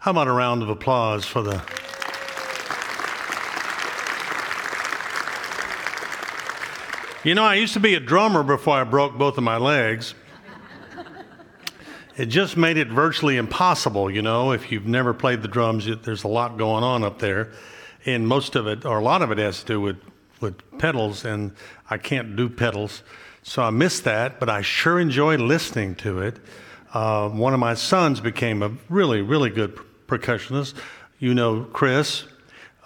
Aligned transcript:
How 0.00 0.12
about 0.12 0.28
a 0.28 0.32
round 0.32 0.62
of 0.62 0.70
applause 0.70 1.26
for 1.26 1.42
the. 1.42 1.62
You 7.22 7.34
know, 7.34 7.44
I 7.44 7.56
used 7.56 7.74
to 7.74 7.80
be 7.80 7.94
a 7.96 8.00
drummer 8.00 8.42
before 8.42 8.76
I 8.76 8.84
broke 8.84 9.18
both 9.18 9.36
of 9.36 9.44
my 9.44 9.58
legs. 9.58 10.14
It 12.16 12.26
just 12.26 12.56
made 12.56 12.78
it 12.78 12.88
virtually 12.88 13.36
impossible, 13.36 14.10
you 14.10 14.22
know, 14.22 14.52
if 14.52 14.72
you've 14.72 14.86
never 14.86 15.12
played 15.12 15.42
the 15.42 15.48
drums, 15.48 15.86
there's 16.02 16.24
a 16.24 16.28
lot 16.28 16.56
going 16.56 16.82
on 16.82 17.04
up 17.04 17.18
there. 17.18 17.52
And 18.06 18.26
most 18.26 18.56
of 18.56 18.66
it, 18.66 18.86
or 18.86 19.00
a 19.00 19.02
lot 19.02 19.20
of 19.20 19.30
it, 19.30 19.36
has 19.36 19.60
to 19.60 19.66
do 19.66 19.80
with, 19.82 19.98
with 20.40 20.78
pedals, 20.78 21.26
and 21.26 21.52
I 21.90 21.98
can't 21.98 22.36
do 22.36 22.48
pedals. 22.48 23.02
So 23.42 23.62
I 23.62 23.68
miss 23.68 24.00
that, 24.00 24.40
but 24.40 24.48
I 24.48 24.62
sure 24.62 24.98
enjoy 24.98 25.36
listening 25.36 25.94
to 25.96 26.20
it. 26.20 26.38
Uh, 26.94 27.28
one 27.28 27.52
of 27.52 27.60
my 27.60 27.74
sons 27.74 28.18
became 28.18 28.62
a 28.62 28.72
really, 28.88 29.20
really 29.20 29.50
good 29.50 29.78
percussionist. 30.10 30.74
You 31.20 31.34
know 31.34 31.64
Chris, 31.64 32.24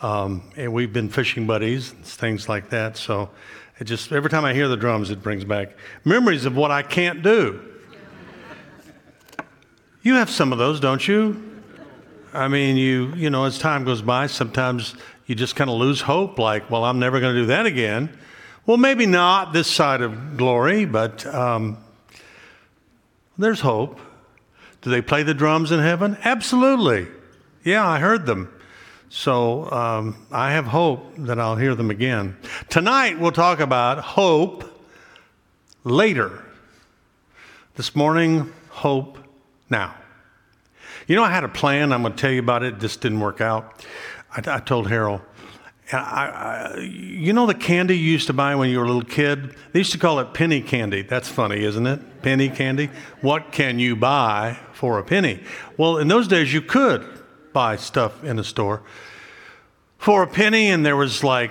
um, 0.03 0.43
and 0.57 0.73
we've 0.73 0.93
been 0.93 1.09
fishing 1.09 1.47
buddies, 1.47 1.91
things 1.91 2.49
like 2.49 2.71
that. 2.71 2.97
So 2.97 3.31
it 3.81 3.85
just 3.85 4.13
every 4.13 4.29
time 4.29 4.45
I 4.45 4.53
hear 4.53 4.69
the 4.69 4.77
drums, 4.77 5.11
it 5.11 5.23
brings 5.23 5.45
back 5.45 5.77
memories 6.05 6.45
of 6.45 6.55
what 6.55 6.71
I 6.71 6.83
can't 6.83 7.23
do. 7.23 7.61
You 10.03 10.15
have 10.15 10.29
some 10.29 10.53
of 10.53 10.59
those, 10.59 10.81
don't 10.81 11.07
you? 11.09 11.43
I 12.35 12.49
mean, 12.49 12.77
you 12.77 13.15
you 13.15 13.31
know, 13.31 13.45
as 13.45 13.59
time 13.59 13.85
goes 13.85 14.03
by, 14.03 14.27
sometimes 14.27 14.95
you 15.27 15.35
just 15.35 15.57
kind 15.57 15.71
of 15.71 15.77
lose 15.77 16.03
hope. 16.03 16.39
Like, 16.39 16.71
well, 16.71 16.85
I'm 16.85 16.99
never 16.99 17.21
going 17.21 17.35
to 17.35 17.41
do 17.41 17.47
that 17.47 17.65
again. 17.65 18.17
Well, 18.67 18.77
maybe 18.77 19.07
not 19.07 19.53
this 19.53 19.67
side 19.67 20.03
of 20.03 20.37
glory, 20.37 20.85
but 20.85 21.25
um, 21.27 21.79
there's 23.39 23.61
hope. 23.61 24.01
Do 24.83 24.91
they 24.91 25.01
play 25.01 25.23
the 25.23 25.35
drums 25.35 25.73
in 25.73 25.81
heaven? 25.81 26.19
Absolutely. 26.23 27.09
Yeah, 27.65 27.89
I 27.89 27.99
heard 27.99 28.27
them. 28.27 28.55
So 29.09 29.71
um, 29.71 30.27
I 30.31 30.53
have 30.53 30.67
hope 30.67 31.15
that 31.17 31.41
I'll 31.41 31.57
hear 31.57 31.75
them 31.75 31.91
again. 31.91 32.37
Tonight, 32.69 33.19
we'll 33.19 33.33
talk 33.33 33.61
about 33.61 33.99
hope 33.99 34.65
later. 35.83 36.45
This 37.77 37.97
morning, 37.97 38.53
hope 38.69 39.17
now. 39.71 39.95
You 41.07 41.17
know, 41.17 41.25
I 41.25 41.31
had 41.31 41.43
a 41.43 41.49
plan. 41.49 41.93
I'm 41.93 42.03
going 42.03 42.13
to 42.13 42.19
tell 42.21 42.31
you 42.31 42.41
about 42.41 42.63
it. 42.63 42.81
This 42.81 42.99
didn't 42.99 43.21
work 43.21 43.41
out. 43.41 43.83
I, 44.31 44.57
I 44.57 44.61
told 44.61 44.89
Harold, 44.89 45.23
I, 45.91 45.97
I, 45.97 46.79
you 46.81 47.33
know 47.33 47.47
the 47.47 47.55
candy 47.55 47.97
you 47.97 48.11
used 48.11 48.27
to 48.27 48.33
buy 48.33 48.55
when 48.57 48.69
you 48.69 48.79
were 48.79 48.85
a 48.85 48.87
little 48.87 49.03
kid? 49.03 49.55
They 49.73 49.81
used 49.81 49.93
to 49.93 49.99
call 49.99 50.19
it 50.19 50.35
penny 50.35 50.61
candy. 50.61 51.03
That's 51.03 51.29
funny, 51.29 51.65
isn't 51.65 51.87
it? 51.87 52.23
Penny 52.23 52.49
candy. 52.51 52.91
What 53.23 53.53
can 53.53 53.79
you 53.79 53.97
buy 53.97 54.59
for 54.73 54.99
a 54.99 55.05
penny? 55.05 55.41
Well, 55.79 55.99
in 55.99 56.09
those 56.09 56.29
days, 56.29 56.53
you 56.53 56.61
could 56.61 57.14
buy 57.55 57.77
stuff 57.77 58.23
in 58.23 58.39
a 58.39 58.45
store 58.45 58.83
for 59.97 60.23
a 60.23 60.27
penny, 60.27 60.69
and 60.69 60.85
there 60.85 60.97
was 60.97 61.25
like 61.25 61.51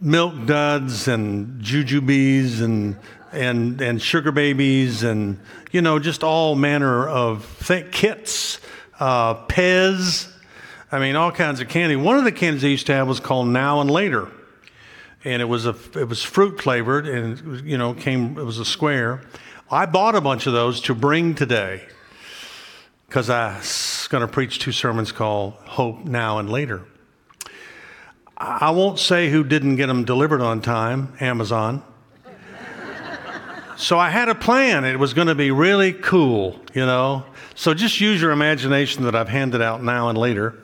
milk 0.00 0.46
duds 0.46 1.06
and 1.06 1.62
jujubes 1.62 2.62
and 2.62 2.96
and 3.32 3.82
and 3.82 4.00
sugar 4.00 4.32
babies 4.32 5.02
and 5.02 5.38
you 5.70 5.82
know 5.82 5.98
just 5.98 6.24
all 6.24 6.54
manner 6.54 7.06
of 7.06 7.62
th- 7.66 7.92
kits, 7.92 8.58
uh, 8.98 9.34
Pez 9.46 10.32
I 10.92 10.98
mean, 10.98 11.16
all 11.16 11.32
kinds 11.32 11.60
of 11.60 11.70
candy. 11.70 11.96
One 11.96 12.18
of 12.18 12.24
the 12.24 12.32
candies 12.32 12.60
they 12.60 12.68
used 12.68 12.86
to 12.88 12.94
have 12.94 13.08
was 13.08 13.18
called 13.18 13.48
Now 13.48 13.80
and 13.80 13.90
Later, 13.90 14.28
and 15.24 15.40
it 15.40 15.46
was 15.46 15.64
a 15.64 15.74
it 15.94 16.06
was 16.06 16.22
fruit 16.22 16.60
flavored, 16.60 17.08
and 17.08 17.66
you 17.66 17.78
know 17.78 17.94
came 17.94 18.38
it 18.38 18.44
was 18.44 18.58
a 18.58 18.64
square. 18.66 19.22
I 19.70 19.86
bought 19.86 20.14
a 20.14 20.20
bunch 20.20 20.46
of 20.46 20.52
those 20.52 20.82
to 20.82 20.94
bring 20.94 21.34
today 21.34 21.88
because 23.08 23.30
I 23.30 23.58
going 24.12 24.20
to 24.20 24.28
preach 24.28 24.58
two 24.58 24.72
sermons 24.72 25.10
called 25.10 25.54
Hope 25.64 26.04
Now 26.04 26.38
and 26.38 26.50
Later. 26.50 26.82
I 28.36 28.70
won't 28.70 28.98
say 28.98 29.30
who 29.30 29.42
didn't 29.42 29.76
get 29.76 29.86
them 29.86 30.04
delivered 30.04 30.42
on 30.42 30.60
time, 30.60 31.14
Amazon. 31.18 31.82
so 33.78 33.98
I 33.98 34.10
had 34.10 34.28
a 34.28 34.34
plan. 34.34 34.84
It 34.84 34.98
was 34.98 35.14
going 35.14 35.28
to 35.28 35.34
be 35.34 35.50
really 35.50 35.94
cool, 35.94 36.60
you 36.74 36.84
know. 36.84 37.24
So 37.54 37.72
just 37.72 38.02
use 38.02 38.20
your 38.20 38.32
imagination 38.32 39.04
that 39.04 39.14
I've 39.14 39.30
handed 39.30 39.62
out 39.62 39.82
now 39.82 40.10
and 40.10 40.18
later 40.18 40.62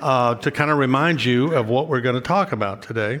uh, 0.00 0.36
to 0.36 0.50
kind 0.50 0.70
of 0.70 0.78
remind 0.78 1.22
you 1.22 1.52
of 1.52 1.68
what 1.68 1.88
we're 1.88 2.00
going 2.00 2.14
to 2.14 2.22
talk 2.22 2.52
about 2.52 2.80
today. 2.80 3.20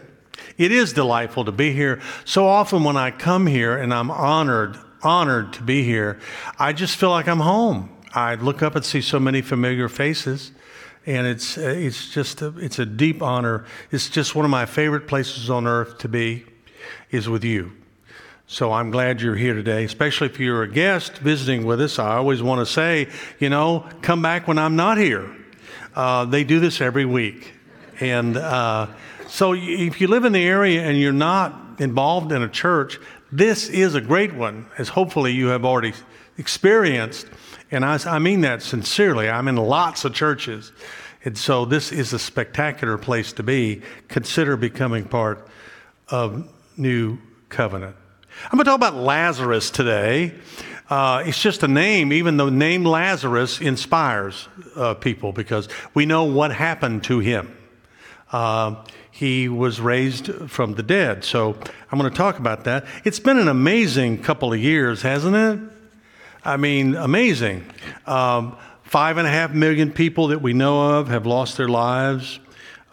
It 0.56 0.72
is 0.72 0.94
delightful 0.94 1.44
to 1.44 1.52
be 1.52 1.74
here. 1.74 2.00
So 2.24 2.46
often 2.46 2.84
when 2.84 2.96
I 2.96 3.10
come 3.10 3.46
here 3.46 3.76
and 3.76 3.92
I'm 3.92 4.10
honored, 4.10 4.78
honored 5.02 5.52
to 5.54 5.62
be 5.62 5.82
here, 5.82 6.18
I 6.58 6.72
just 6.72 6.96
feel 6.96 7.10
like 7.10 7.28
I'm 7.28 7.40
home. 7.40 7.97
I 8.14 8.34
look 8.36 8.62
up 8.62 8.74
and 8.74 8.84
see 8.84 9.00
so 9.00 9.18
many 9.20 9.42
familiar 9.42 9.88
faces 9.88 10.52
and 11.08 11.26
it's 11.26 11.56
it's 11.56 12.10
just 12.10 12.42
a, 12.42 12.52
it's 12.58 12.78
a 12.78 12.84
deep 12.84 13.22
honor. 13.22 13.64
It's 13.90 14.10
just 14.10 14.34
one 14.34 14.44
of 14.44 14.50
my 14.50 14.66
favorite 14.66 15.06
places 15.06 15.48
on 15.48 15.66
earth 15.66 15.98
to 15.98 16.08
be 16.08 16.44
is 17.10 17.28
with 17.28 17.44
you. 17.44 17.72
So 18.46 18.72
I'm 18.72 18.90
glad 18.90 19.20
you're 19.20 19.34
here 19.36 19.54
today, 19.54 19.84
especially 19.84 20.26
if 20.26 20.38
you're 20.38 20.62
a 20.62 20.68
guest 20.68 21.18
visiting 21.18 21.64
with 21.64 21.80
us. 21.80 21.98
I 21.98 22.16
always 22.16 22.42
want 22.42 22.66
to 22.66 22.66
say, 22.66 23.08
you 23.38 23.48
know, 23.48 23.86
come 24.02 24.22
back 24.22 24.48
when 24.48 24.58
I'm 24.58 24.76
not 24.76 24.98
here. 24.98 25.30
Uh, 25.94 26.24
they 26.24 26.44
do 26.44 26.60
this 26.60 26.80
every 26.80 27.04
week. 27.04 27.52
And 28.00 28.36
uh, 28.36 28.88
so 29.28 29.54
if 29.54 30.00
you 30.00 30.08
live 30.08 30.24
in 30.24 30.32
the 30.32 30.44
area 30.44 30.82
and 30.82 30.98
you're 30.98 31.12
not 31.12 31.78
involved 31.78 32.32
in 32.32 32.42
a 32.42 32.48
church, 32.48 32.98
this 33.30 33.68
is 33.68 33.94
a 33.94 34.00
great 34.00 34.34
one, 34.34 34.66
as 34.78 34.88
hopefully 34.88 35.32
you 35.32 35.48
have 35.48 35.64
already 35.64 35.92
experienced. 36.38 37.26
And 37.70 37.84
I, 37.84 37.98
I 38.06 38.18
mean 38.18 38.42
that 38.42 38.62
sincerely. 38.62 39.28
I'm 39.28 39.48
in 39.48 39.56
lots 39.56 40.04
of 40.04 40.14
churches. 40.14 40.72
And 41.24 41.36
so 41.36 41.64
this 41.64 41.92
is 41.92 42.12
a 42.12 42.18
spectacular 42.18 42.96
place 42.96 43.32
to 43.34 43.42
be. 43.42 43.82
Consider 44.08 44.56
becoming 44.56 45.04
part 45.04 45.46
of 46.08 46.48
New 46.76 47.18
Covenant. 47.48 47.96
I'm 48.44 48.56
going 48.56 48.64
to 48.64 48.70
talk 48.70 48.76
about 48.76 48.94
Lazarus 48.94 49.70
today. 49.70 50.32
Uh, 50.88 51.24
it's 51.26 51.42
just 51.42 51.62
a 51.62 51.68
name, 51.68 52.12
even 52.12 52.36
the 52.38 52.50
name 52.50 52.84
Lazarus 52.84 53.60
inspires 53.60 54.48
uh, 54.74 54.94
people 54.94 55.32
because 55.32 55.68
we 55.92 56.06
know 56.06 56.24
what 56.24 56.52
happened 56.52 57.04
to 57.04 57.18
him. 57.18 57.54
Uh, 58.32 58.84
he 59.10 59.48
was 59.48 59.80
raised 59.80 60.32
from 60.48 60.74
the 60.74 60.82
dead. 60.82 61.24
So 61.24 61.58
I'm 61.90 61.98
going 61.98 62.10
to 62.10 62.16
talk 62.16 62.38
about 62.38 62.64
that. 62.64 62.86
It's 63.04 63.18
been 63.18 63.38
an 63.38 63.48
amazing 63.48 64.22
couple 64.22 64.52
of 64.52 64.60
years, 64.60 65.02
hasn't 65.02 65.34
it? 65.34 65.77
I 66.48 66.56
mean, 66.56 66.94
amazing. 66.94 67.64
Um, 68.06 68.56
five 68.82 69.18
and 69.18 69.26
a 69.26 69.30
half 69.30 69.52
million 69.52 69.92
people 69.92 70.28
that 70.28 70.40
we 70.40 70.52
know 70.52 70.98
of 70.98 71.08
have 71.08 71.26
lost 71.26 71.56
their 71.56 71.68
lives. 71.68 72.40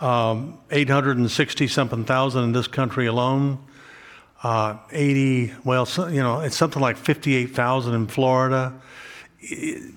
Um, 0.02 0.60
860 0.72 1.68
something 1.68 2.04
thousand 2.04 2.44
in 2.44 2.52
this 2.52 2.68
country 2.68 3.08
alone 3.08 3.60
uh, 4.46 4.78
80, 4.92 5.54
well, 5.64 5.88
so, 5.88 6.08
you 6.08 6.22
know, 6.22 6.42
it's 6.42 6.56
something 6.56 6.80
like 6.80 6.98
58,000 6.98 7.96
in 7.96 8.06
Florida. 8.06 8.80
It, 9.40 9.96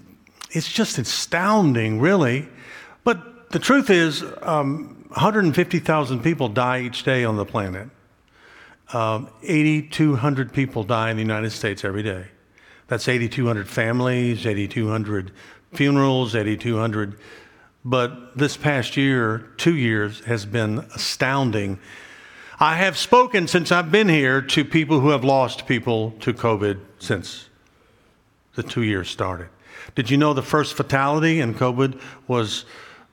it's 0.52 0.72
just 0.72 0.96
astounding, 0.96 2.00
really. 2.00 2.48
But 3.04 3.50
the 3.50 3.58
truth 3.58 3.90
is, 3.90 4.24
um, 4.40 5.04
150,000 5.08 6.22
people 6.22 6.48
die 6.48 6.80
each 6.80 7.02
day 7.02 7.24
on 7.24 7.36
the 7.36 7.44
planet. 7.44 7.90
Um, 8.94 9.28
8,200 9.42 10.50
people 10.50 10.82
die 10.82 11.10
in 11.10 11.18
the 11.18 11.22
United 11.22 11.50
States 11.50 11.84
every 11.84 12.02
day. 12.02 12.28
That's 12.88 13.08
8,200 13.08 13.68
families, 13.68 14.44
8,200 14.46 15.30
funerals, 15.72 16.34
8,200. 16.34 17.18
But 17.84 18.36
this 18.36 18.56
past 18.56 18.96
year, 18.96 19.46
two 19.56 19.76
years, 19.76 20.20
has 20.24 20.44
been 20.44 20.80
astounding 20.94 21.78
I 22.60 22.74
have 22.74 22.98
spoken 22.98 23.46
since 23.46 23.70
I've 23.70 23.92
been 23.92 24.08
here 24.08 24.42
to 24.42 24.64
people 24.64 24.98
who 24.98 25.10
have 25.10 25.22
lost 25.22 25.68
people 25.68 26.10
to 26.18 26.34
COVID 26.34 26.80
since 26.98 27.48
the 28.56 28.64
two 28.64 28.82
years 28.82 29.08
started. 29.08 29.48
Did 29.94 30.10
you 30.10 30.16
know 30.16 30.34
the 30.34 30.42
first 30.42 30.76
fatality 30.76 31.40
in 31.40 31.54
COVID 31.54 32.00
was 32.26 32.64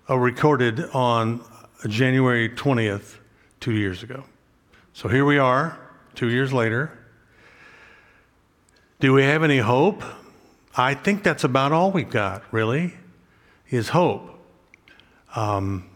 uh, 0.10 0.18
recorded 0.18 0.86
on 0.96 1.42
January 1.88 2.50
20th, 2.50 3.20
two 3.60 3.74
years 3.74 4.02
ago? 4.02 4.24
So 4.94 5.10
here 5.10 5.26
we 5.26 5.38
are, 5.38 5.78
two 6.16 6.30
years 6.30 6.52
later. 6.52 6.98
Do 9.02 9.12
we 9.12 9.24
have 9.24 9.44
any 9.44 9.58
hope? 9.58 10.04
I 10.76 10.94
think 10.94 11.24
that's 11.24 11.44
about 11.44 11.74
all 11.74 11.92
we've 11.92 12.10
got, 12.10 12.44
really, 12.52 12.94
is 13.70 13.90
hope. 13.90 14.40
Um, 15.36 15.90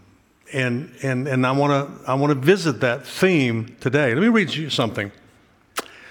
and, 0.51 0.93
and, 1.01 1.27
and 1.27 1.47
I 1.47 1.51
want 1.53 2.03
to 2.03 2.09
I 2.09 2.15
wanna 2.15 2.35
visit 2.35 2.81
that 2.81 3.07
theme 3.07 3.77
today. 3.79 4.13
Let 4.13 4.21
me 4.21 4.27
read 4.27 4.53
you 4.53 4.69
something. 4.69 5.11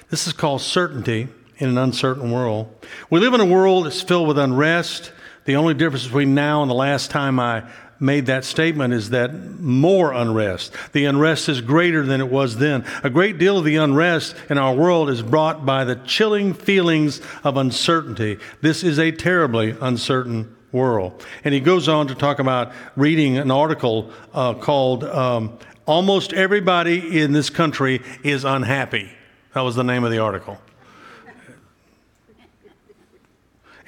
This 0.08 0.26
is 0.26 0.32
called 0.32 0.62
Certainty 0.62 1.28
in 1.58 1.68
an 1.68 1.76
Uncertain 1.76 2.30
World. 2.30 2.74
We 3.10 3.20
live 3.20 3.34
in 3.34 3.40
a 3.40 3.46
world 3.46 3.84
that's 3.84 4.00
filled 4.00 4.26
with 4.26 4.38
unrest. 4.38 5.12
The 5.44 5.56
only 5.56 5.74
difference 5.74 6.04
between 6.04 6.34
now 6.34 6.62
and 6.62 6.70
the 6.70 6.74
last 6.74 7.10
time 7.10 7.38
I 7.38 7.68
made 8.00 8.26
that 8.26 8.44
statement 8.44 8.94
is 8.94 9.10
that 9.10 9.34
more 9.60 10.12
unrest. 10.12 10.72
The 10.92 11.04
unrest 11.04 11.48
is 11.48 11.60
greater 11.60 12.04
than 12.04 12.20
it 12.20 12.30
was 12.30 12.56
then. 12.58 12.84
A 13.02 13.10
great 13.10 13.38
deal 13.38 13.58
of 13.58 13.64
the 13.64 13.76
unrest 13.76 14.36
in 14.48 14.58
our 14.58 14.74
world 14.74 15.10
is 15.10 15.22
brought 15.22 15.66
by 15.66 15.84
the 15.84 15.96
chilling 15.96 16.54
feelings 16.54 17.20
of 17.44 17.56
uncertainty. 17.56 18.38
This 18.60 18.82
is 18.82 18.98
a 18.98 19.10
terribly 19.10 19.76
uncertain 19.80 20.54
world. 20.72 21.24
And 21.44 21.54
he 21.54 21.60
goes 21.60 21.88
on 21.88 22.08
to 22.08 22.14
talk 22.14 22.38
about 22.38 22.72
reading 22.96 23.38
an 23.38 23.50
article 23.50 24.12
uh, 24.32 24.54
called 24.54 25.04
um, 25.04 25.58
Almost 25.86 26.32
Everybody 26.32 27.20
in 27.20 27.32
This 27.32 27.50
Country 27.50 28.02
is 28.22 28.44
Unhappy. 28.44 29.10
That 29.54 29.62
was 29.62 29.74
the 29.74 29.84
name 29.84 30.04
of 30.04 30.10
the 30.10 30.18
article. 30.18 30.60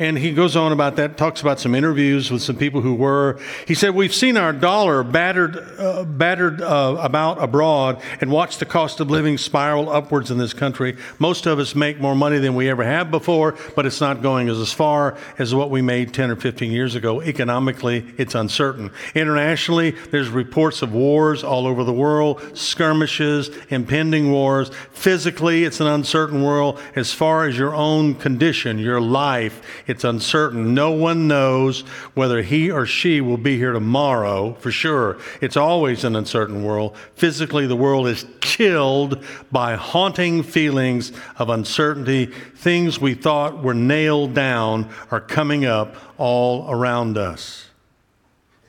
And 0.00 0.17
he 0.17 0.32
goes 0.32 0.56
on 0.56 0.73
about 0.73 0.97
that, 0.97 1.19
talks 1.19 1.43
about 1.43 1.61
some 1.61 1.75
interviews 1.75 2.31
with 2.31 2.41
some 2.41 2.56
people 2.56 2.81
who 2.81 2.94
were. 2.94 3.38
He 3.67 3.75
said, 3.75 3.94
We've 3.94 4.14
seen 4.14 4.38
our 4.38 4.50
dollar 4.50 5.02
battered, 5.02 5.58
uh, 5.79 6.05
battered 6.05 6.62
uh, 6.62 6.97
about 6.99 7.43
abroad 7.43 8.00
and 8.23 8.31
watched 8.31 8.61
the 8.61 8.64
cost 8.64 9.00
of 9.00 9.11
living 9.11 9.37
spiral 9.37 9.91
upwards 9.91 10.31
in 10.31 10.38
this 10.38 10.55
country. 10.55 10.97
Most 11.19 11.44
of 11.44 11.58
us 11.58 11.75
make 11.75 12.00
more 12.00 12.17
money 12.17 12.38
than 12.38 12.55
we 12.55 12.70
ever 12.70 12.82
have 12.82 13.11
before, 13.11 13.58
but 13.76 13.85
it's 13.85 14.00
not 14.00 14.23
going 14.23 14.49
as, 14.49 14.58
as 14.58 14.73
far 14.73 15.19
as 15.38 15.55
what 15.55 15.69
we 15.69 15.82
made 15.82 16.14
10 16.14 16.31
or 16.31 16.37
15 16.37 16.73
years 16.73 16.94
ago. 16.94 17.20
Economically, 17.20 18.06
it's 18.17 18.35
uncertain. 18.35 18.91
Internationally, 19.14 19.91
there's 20.11 20.31
reports 20.31 20.81
of 20.81 20.94
wars 20.94 21.44
all 21.44 21.67
over 21.67 21.85
the 21.85 21.93
world, 21.93 22.41
skirmishes, 22.56 23.50
impending 23.69 24.32
wars. 24.32 24.70
Physically, 24.93 25.64
it's 25.64 25.79
an 25.79 25.88
uncertain 25.88 26.43
world. 26.43 26.81
As 26.97 27.12
far 27.12 27.47
as 27.47 27.58
your 27.58 27.75
own 27.75 28.14
condition, 28.14 28.79
your 28.79 28.99
life, 28.99 29.61
it's 29.90 30.04
uncertain. 30.04 30.72
No 30.72 30.92
one 30.92 31.26
knows 31.28 31.81
whether 32.14 32.42
he 32.42 32.70
or 32.70 32.87
she 32.87 33.20
will 33.20 33.37
be 33.37 33.56
here 33.56 33.72
tomorrow 33.72 34.54
for 34.54 34.70
sure. 34.70 35.19
It's 35.40 35.56
always 35.56 36.04
an 36.04 36.14
uncertain 36.14 36.62
world. 36.62 36.96
Physically, 37.14 37.66
the 37.66 37.76
world 37.76 38.06
is 38.06 38.25
chilled 38.40 39.25
by 39.50 39.75
haunting 39.75 40.44
feelings 40.44 41.12
of 41.37 41.50
uncertainty. 41.50 42.26
Things 42.26 43.00
we 43.00 43.14
thought 43.14 43.62
were 43.62 43.75
nailed 43.75 44.32
down 44.32 44.88
are 45.10 45.20
coming 45.20 45.64
up 45.64 45.96
all 46.16 46.70
around 46.70 47.19
us. 47.19 47.66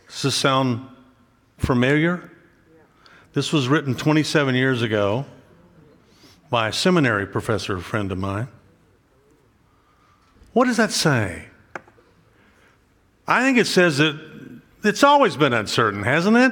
Does 0.07 0.23
this 0.23 0.35
sound 0.35 0.85
familiar? 1.59 2.31
This 3.33 3.53
was 3.53 3.68
written 3.68 3.95
27 3.95 4.56
years 4.56 4.81
ago 4.81 5.25
by 6.50 6.68
a 6.68 6.73
seminary 6.73 7.27
professor, 7.27 7.77
a 7.77 7.81
friend 7.81 8.12
of 8.12 8.18
mine. 8.18 8.47
What 10.53 10.65
does 10.65 10.77
that 10.77 10.92
say? 10.92 11.45
I 13.27 13.42
think 13.44 13.57
it 13.57 13.68
says 13.68 13.98
that 14.00 14.19
it's 14.83 15.03
always 15.03 15.38
been 15.38 15.53
uncertain, 15.53 16.03
hasn't 16.03 16.38
it? 16.38 16.51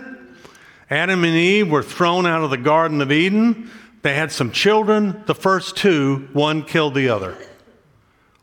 Adam 0.89 1.23
and 1.23 1.35
Eve 1.35 1.69
were 1.69 1.83
thrown 1.83 2.25
out 2.25 2.43
of 2.43 2.49
the 2.49 2.57
Garden 2.57 3.01
of 3.01 3.11
Eden. 3.11 3.69
They 4.01 4.15
had 4.15 4.31
some 4.31 4.51
children. 4.51 5.23
The 5.25 5.35
first 5.35 5.75
two, 5.75 6.29
one 6.33 6.63
killed 6.63 6.95
the 6.95 7.09
other. 7.09 7.37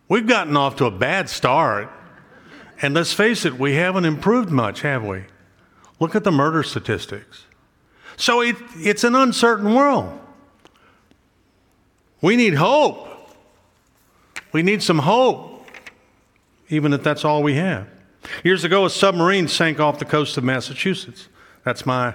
We've 0.09 0.27
gotten 0.27 0.57
off 0.57 0.77
to 0.77 0.85
a 0.85 0.91
bad 0.91 1.29
start. 1.29 1.91
And 2.83 2.95
let's 2.95 3.13
face 3.13 3.45
it, 3.45 3.59
we 3.59 3.75
haven't 3.75 4.05
improved 4.05 4.51
much, 4.51 4.83
have 4.83 5.05
we? 5.05 5.25
Look 5.99 6.15
at 6.15 6.25
the 6.25 6.31
murder 6.31 6.63
statistics. 6.63 7.45
So 8.17 8.43
it, 8.43 8.57
it's 8.77 9.03
an 9.03 9.15
uncertain 9.15 9.75
world. 9.75 10.21
We 12.21 12.37
need 12.37 12.55
hope. 12.55 13.06
We 14.53 14.63
need 14.63 14.83
some 14.83 15.01
hope, 15.01 15.67
even 16.69 16.93
if 16.93 17.03
that's 17.03 17.25
all 17.25 17.43
we 17.43 17.55
have. 17.55 17.89
Years 18.45 18.65
ago, 18.65 18.85
a 18.85 18.91
submarine 18.91 19.49
sank 19.49 19.81
off 19.81 19.99
the 19.99 20.05
coast 20.05 20.37
of 20.37 20.45
Massachusetts. 20.45 21.29
That's 21.65 21.87
my 21.87 22.15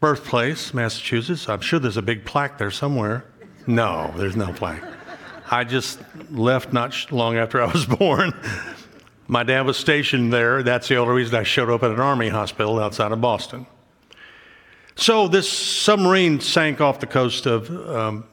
birthplace, 0.00 0.72
Massachusetts. 0.72 1.48
I'm 1.48 1.60
sure 1.60 1.78
there's 1.78 1.96
a 1.96 2.02
big 2.02 2.24
plaque 2.24 2.58
there 2.58 2.70
somewhere. 2.70 3.24
No, 3.66 4.12
there's 4.16 4.36
no 4.36 4.52
plaque. 4.52 4.82
I 5.50 5.64
just 5.64 6.00
left 6.30 6.72
not 6.72 7.12
long 7.12 7.36
after 7.36 7.60
I 7.60 7.66
was 7.66 7.84
born. 7.98 8.32
My 9.28 9.42
dad 9.42 9.62
was 9.62 9.76
stationed 9.76 10.32
there. 10.32 10.62
That's 10.62 10.88
the 10.88 10.96
only 10.96 11.14
reason 11.14 11.34
I 11.36 11.42
showed 11.42 11.70
up 11.70 11.82
at 11.82 11.90
an 11.90 12.00
army 12.00 12.28
hospital 12.28 12.80
outside 12.80 13.12
of 13.12 13.20
Boston. 13.20 13.66
So 14.96 15.28
this 15.28 15.48
submarine 15.48 16.40
sank 16.40 16.80
off 16.80 17.00
the 17.00 17.06
coast 17.06 17.46
of 17.46 17.70
um, 17.88 18.24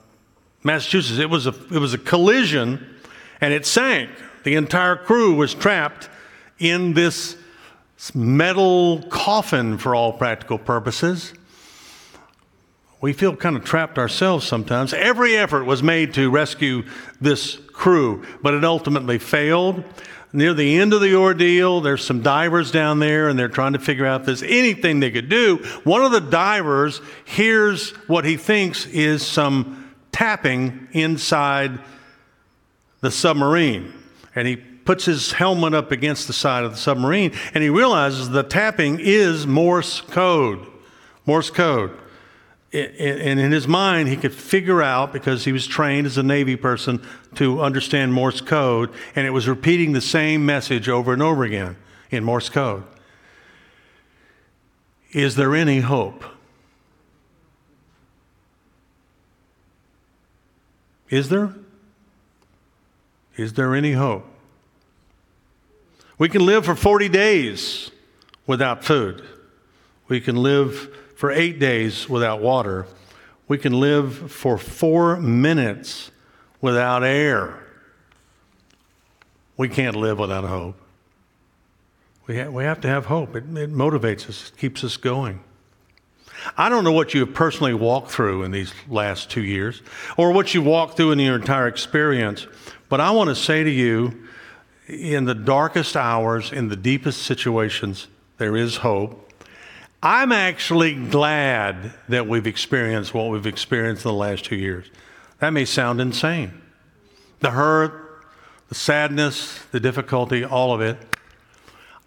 Massachusetts. 0.63 1.19
It 1.19 1.29
was 1.29 1.47
a 1.47 1.53
it 1.71 1.79
was 1.79 1.93
a 1.93 1.97
collision 1.97 2.96
and 3.41 3.53
it 3.53 3.65
sank. 3.65 4.09
The 4.43 4.55
entire 4.55 4.95
crew 4.95 5.35
was 5.35 5.53
trapped 5.53 6.09
in 6.59 6.93
this 6.93 7.35
metal 8.13 9.03
coffin 9.09 9.77
for 9.77 9.95
all 9.95 10.13
practical 10.13 10.57
purposes. 10.57 11.33
We 12.99 13.13
feel 13.13 13.35
kind 13.35 13.55
of 13.55 13.63
trapped 13.63 13.99
ourselves 13.99 14.47
sometimes. 14.47 14.93
Every 14.93 15.37
effort 15.37 15.65
was 15.65 15.83
made 15.83 16.13
to 16.15 16.31
rescue 16.31 16.83
this 17.21 17.55
crew, 17.71 18.25
but 18.41 18.53
it 18.53 18.65
ultimately 18.65 19.19
failed. 19.19 19.83
Near 20.33 20.53
the 20.53 20.77
end 20.77 20.93
of 20.93 21.01
the 21.01 21.15
ordeal, 21.15 21.79
there's 21.81 22.03
some 22.03 22.21
divers 22.21 22.71
down 22.71 22.99
there, 22.99 23.29
and 23.29 23.37
they're 23.37 23.47
trying 23.47 23.73
to 23.73 23.79
figure 23.79 24.05
out 24.05 24.21
if 24.21 24.25
there's 24.25 24.43
anything 24.43 24.99
they 24.99 25.11
could 25.11 25.29
do. 25.29 25.57
One 25.83 26.03
of 26.03 26.11
the 26.11 26.21
divers 26.21 27.01
hears 27.23 27.91
what 28.07 28.25
he 28.25 28.35
thinks 28.35 28.85
is 28.87 29.25
some 29.25 29.93
tapping 30.11 30.87
inside 30.91 31.79
the 33.01 33.11
submarine. 33.11 33.93
And 34.35 34.47
he 34.47 34.55
puts 34.55 35.05
his 35.05 35.33
helmet 35.33 35.73
up 35.73 35.91
against 35.91 36.27
the 36.27 36.33
side 36.33 36.63
of 36.63 36.71
the 36.71 36.77
submarine 36.77 37.33
and 37.53 37.63
he 37.63 37.69
realizes 37.69 38.29
the 38.29 38.43
tapping 38.43 38.99
is 38.99 39.45
Morse 39.45 40.01
code. 40.01 40.65
Morse 41.25 41.49
code. 41.49 41.97
And 42.73 43.39
in 43.39 43.51
his 43.51 43.67
mind, 43.67 44.09
he 44.09 44.17
could 44.17 44.33
figure 44.33 44.81
out, 44.81 45.13
because 45.13 45.45
he 45.45 45.53
was 45.53 45.65
trained 45.65 46.05
as 46.05 46.17
a 46.17 46.23
Navy 46.23 46.57
person 46.57 47.01
to 47.35 47.61
understand 47.61 48.13
Morse 48.13 48.41
code, 48.41 48.91
and 49.15 49.25
it 49.25 49.29
was 49.29 49.47
repeating 49.47 49.93
the 49.93 50.01
same 50.01 50.45
message 50.45 50.89
over 50.89 51.13
and 51.13 51.21
over 51.21 51.45
again 51.45 51.77
in 52.11 52.25
Morse 52.25 52.49
code. 52.49 52.83
Is 55.11 55.37
there 55.37 55.55
any 55.55 55.79
hope? 55.79 56.25
Is 61.09 61.29
there? 61.29 61.55
Is 63.37 63.53
there 63.53 63.75
any 63.75 63.93
hope? 63.93 64.25
We 66.17 66.27
can 66.27 66.45
live 66.45 66.65
for 66.65 66.75
40 66.75 67.09
days 67.09 67.91
without 68.47 68.83
food. 68.83 69.23
We 70.07 70.19
can 70.19 70.35
live 70.35 70.89
for 71.15 71.31
eight 71.31 71.59
days 71.59 72.09
without 72.09 72.41
water. 72.41 72.87
We 73.47 73.57
can 73.57 73.73
live 73.79 74.31
for 74.31 74.57
four 74.57 75.17
minutes 75.17 76.11
without 76.59 77.03
air. 77.03 77.63
We 79.55 79.69
can't 79.69 79.95
live 79.95 80.19
without 80.19 80.43
hope. 80.43 80.79
We, 82.25 82.39
ha- 82.39 82.49
we 82.49 82.63
have 82.63 82.81
to 82.81 82.87
have 82.87 83.05
hope. 83.05 83.35
It, 83.35 83.43
it 83.57 83.73
motivates 83.73 84.29
us, 84.29 84.49
it 84.49 84.57
keeps 84.57 84.83
us 84.83 84.97
going. 84.97 85.41
I 86.55 86.69
don't 86.69 86.83
know 86.83 86.91
what 86.91 87.13
you 87.13 87.21
have 87.21 87.33
personally 87.33 87.73
walked 87.73 88.11
through 88.11 88.43
in 88.43 88.51
these 88.51 88.71
last 88.87 89.29
two 89.29 89.43
years 89.43 89.81
or 90.17 90.31
what 90.31 90.53
you 90.53 90.61
walked 90.61 90.97
through 90.97 91.11
in 91.11 91.19
your 91.19 91.35
entire 91.35 91.67
experience, 91.67 92.47
but 92.89 93.01
I 93.01 93.11
want 93.11 93.29
to 93.29 93.35
say 93.35 93.63
to 93.63 93.69
you 93.69 94.27
in 94.87 95.25
the 95.25 95.35
darkest 95.35 95.97
hours, 95.97 96.51
in 96.51 96.69
the 96.69 96.75
deepest 96.75 97.23
situations, 97.23 98.07
there 98.37 98.55
is 98.55 98.77
hope. 98.77 99.23
I'm 100.01 100.31
actually 100.31 100.93
glad 100.93 101.93
that 102.07 102.27
we've 102.27 102.47
experienced 102.47 103.13
what 103.13 103.29
we've 103.29 103.47
experienced 103.47 104.05
in 104.05 104.09
the 104.09 104.17
last 104.17 104.45
two 104.45 104.55
years. 104.55 104.89
That 105.39 105.49
may 105.51 105.65
sound 105.65 105.99
insane. 105.99 106.61
The 107.39 107.51
hurt, 107.51 108.25
the 108.69 108.75
sadness, 108.75 109.59
the 109.71 109.79
difficulty, 109.79 110.45
all 110.45 110.73
of 110.73 110.81
it. 110.81 110.97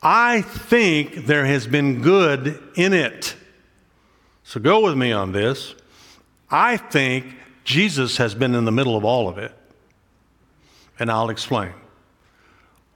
I 0.03 0.43
think 0.43 1.27
there 1.27 1.45
has 1.45 1.67
been 1.67 2.01
good 2.01 2.63
in 2.75 2.93
it. 2.93 3.35
So 4.45 4.61
go 4.61 4.81
with 4.81 4.97
me 4.97 5.13
on 5.13 5.33
this. 5.33 5.75
I 6.51 6.77
think 6.77 7.27
Jesus 7.65 8.17
has 8.17 8.35
been 8.35 8.55
in 8.55 8.65
the 8.65 8.73
middle 8.73 8.97
of 8.97 9.05
all 9.05 9.29
of 9.29 9.39
it. 9.39 9.53
And 11.01 11.11
I'll 11.11 11.31
explain 11.31 11.73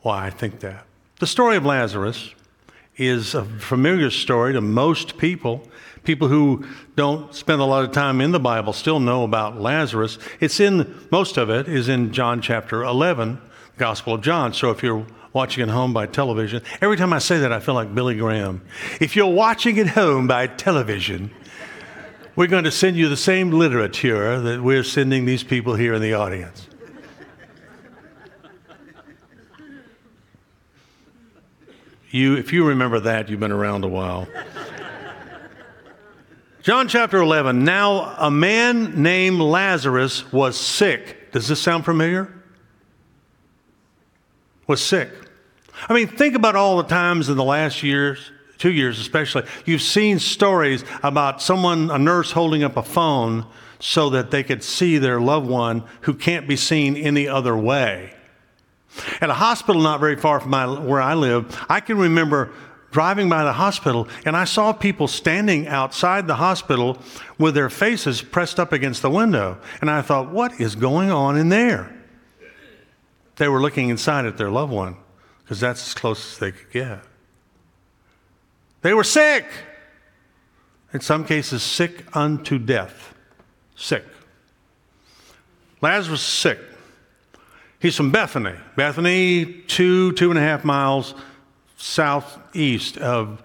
why 0.03 0.27
I 0.27 0.31
think 0.31 0.61
that. 0.61 0.87
The 1.19 1.27
story 1.27 1.57
of 1.57 1.65
Lazarus 1.65 2.33
is 2.97 3.35
a 3.35 3.45
familiar 3.45 4.11
story 4.11 4.53
to 4.53 4.61
most 4.61 5.19
people. 5.19 5.67
People 6.05 6.29
who 6.29 6.65
don't 6.95 7.35
spend 7.35 7.61
a 7.61 7.65
lot 7.65 7.83
of 7.83 7.91
time 7.91 8.21
in 8.21 8.31
the 8.31 8.39
Bible 8.39 8.73
still 8.73 9.01
know 9.01 9.25
about 9.25 9.61
Lazarus. 9.61 10.19
It's 10.39 10.61
in, 10.61 10.95
most 11.11 11.37
of 11.37 11.51
it 11.51 11.67
is 11.67 11.89
in 11.89 12.13
John 12.13 12.41
chapter 12.41 12.85
11, 12.85 13.41
Gospel 13.79 14.15
of 14.15 14.21
John. 14.21 14.53
So 14.53 14.71
if 14.71 14.83
you're 14.83 15.07
watching 15.35 15.65
at 15.65 15.69
home 15.69 15.93
by 15.93 16.07
television. 16.07 16.63
Every 16.81 16.97
time 16.97 17.13
I 17.13 17.19
say 17.19 17.39
that, 17.39 17.53
I 17.53 17.59
feel 17.59 17.75
like 17.75 17.95
Billy 17.95 18.15
Graham. 18.15 18.63
If 19.01 19.17
you're 19.17 19.27
watching 19.27 19.79
at 19.81 19.89
home 19.89 20.29
by 20.29 20.47
television, 20.47 21.31
we're 22.37 22.47
going 22.47 22.65
to 22.65 22.71
send 22.71 22.97
you 22.97 23.09
the 23.09 23.17
same 23.17 23.51
literature 23.51 24.41
that 24.41 24.63
we're 24.63 24.85
sending 24.85 25.25
these 25.25 25.43
people 25.43 25.75
here 25.75 25.93
in 25.93 26.01
the 26.01 26.15
audience. 26.15 26.69
You, 32.15 32.37
if 32.37 32.53
you 32.53 32.65
remember 32.65 33.01
that, 33.01 33.29
you've 33.29 33.41
been 33.41 33.51
around 33.51 33.83
a 33.83 33.89
while. 33.89 34.29
John 36.63 36.87
chapter 36.87 37.17
11. 37.17 37.65
Now, 37.65 38.15
a 38.17 38.31
man 38.31 39.03
named 39.03 39.41
Lazarus 39.41 40.31
was 40.33 40.57
sick. 40.57 41.33
Does 41.33 41.49
this 41.49 41.61
sound 41.61 41.85
familiar? 41.85 42.33
Was 44.69 44.81
sick. 44.81 45.11
I 45.89 45.93
mean, 45.93 46.07
think 46.07 46.37
about 46.37 46.55
all 46.55 46.77
the 46.77 46.85
times 46.85 47.29
in 47.29 47.37
the 47.37 47.43
last 47.43 47.83
years, 47.83 48.31
two 48.59 48.71
years 48.71 49.01
especially, 49.01 49.43
you've 49.65 49.83
seen 49.83 50.21
stories 50.21 50.85
about 51.03 51.43
someone, 51.43 51.91
a 51.91 51.99
nurse 51.99 52.31
holding 52.31 52.63
up 52.63 52.77
a 52.77 52.85
phone 52.85 53.45
so 53.81 54.11
that 54.11 54.31
they 54.31 54.45
could 54.45 54.63
see 54.63 54.99
their 54.99 55.21
loved 55.21 55.49
one 55.49 55.83
who 56.03 56.15
can't 56.15 56.47
be 56.47 56.55
seen 56.55 56.97
any 56.97 57.27
other 57.27 57.57
way. 57.57 58.15
At 59.21 59.31
a 59.31 59.35
hospital 59.35 59.83
not 59.83 60.01
very 60.01 60.17
far 60.17 60.41
from 60.41 60.51
my, 60.51 60.67
where 60.67 61.01
I 61.01 61.15
live, 61.15 61.65
I 61.69 61.81
can 61.81 61.99
remember 61.99 62.53
driving 62.91 63.29
by 63.29 63.43
the 63.43 63.53
hospital 63.53 64.07
and 64.25 64.37
I 64.37 64.45
saw 64.45 64.73
people 64.73 65.09
standing 65.09 65.67
outside 65.67 66.29
the 66.29 66.37
hospital 66.37 66.99
with 67.39 67.55
their 67.55 67.69
faces 67.69 68.23
pressed 68.23 68.61
up 68.61 68.73
against 68.73 69.03
the 69.03 69.11
window. 69.11 69.59
And 69.81 69.91
I 69.91 70.01
thought, 70.01 70.31
what 70.31 70.61
is 70.61 70.77
going 70.77 71.11
on 71.11 71.37
in 71.37 71.49
there? 71.49 71.93
They 73.37 73.49
were 73.49 73.61
looking 73.61 73.89
inside 73.89 74.27
at 74.27 74.39
their 74.39 74.51
loved 74.51 74.73
one 74.73 74.97
because 75.43 75.59
that's 75.59 75.85
as 75.89 75.95
close 75.95 76.33
as 76.33 76.39
they 76.39 76.53
could 76.53 76.71
get. 76.71 77.01
They 78.83 78.95
were 78.95 79.05
sick. 79.05 79.47
In 80.93 81.01
some 81.01 81.25
cases, 81.25 81.65
sick 81.65 82.05
unto 82.17 82.59
death. 82.59 83.13
Sick. 83.75 84.05
Lazarus 85.81 86.21
sick. 86.21 86.61
He's 87.85 87.97
from 87.97 88.11
Bethany. 88.11 88.55
Bethany, 88.77 89.45
two, 89.45 90.13
two 90.13 90.31
and 90.31 90.39
a 90.39 90.43
half 90.43 90.65
miles 90.65 91.15
southeast 91.77 92.97
of 92.97 93.43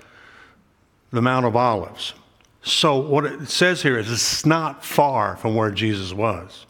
the 1.11 1.21
Mount 1.21 1.45
of 1.45 1.57
Olives. 1.57 2.13
So, 2.61 2.97
what 2.99 3.25
it 3.25 3.49
says 3.49 3.81
here 3.81 3.99
is 3.99 4.09
it's 4.09 4.45
not 4.45 4.85
far 4.85 5.35
from 5.35 5.55
where 5.55 5.71
Jesus 5.71 6.13
was. 6.13 6.65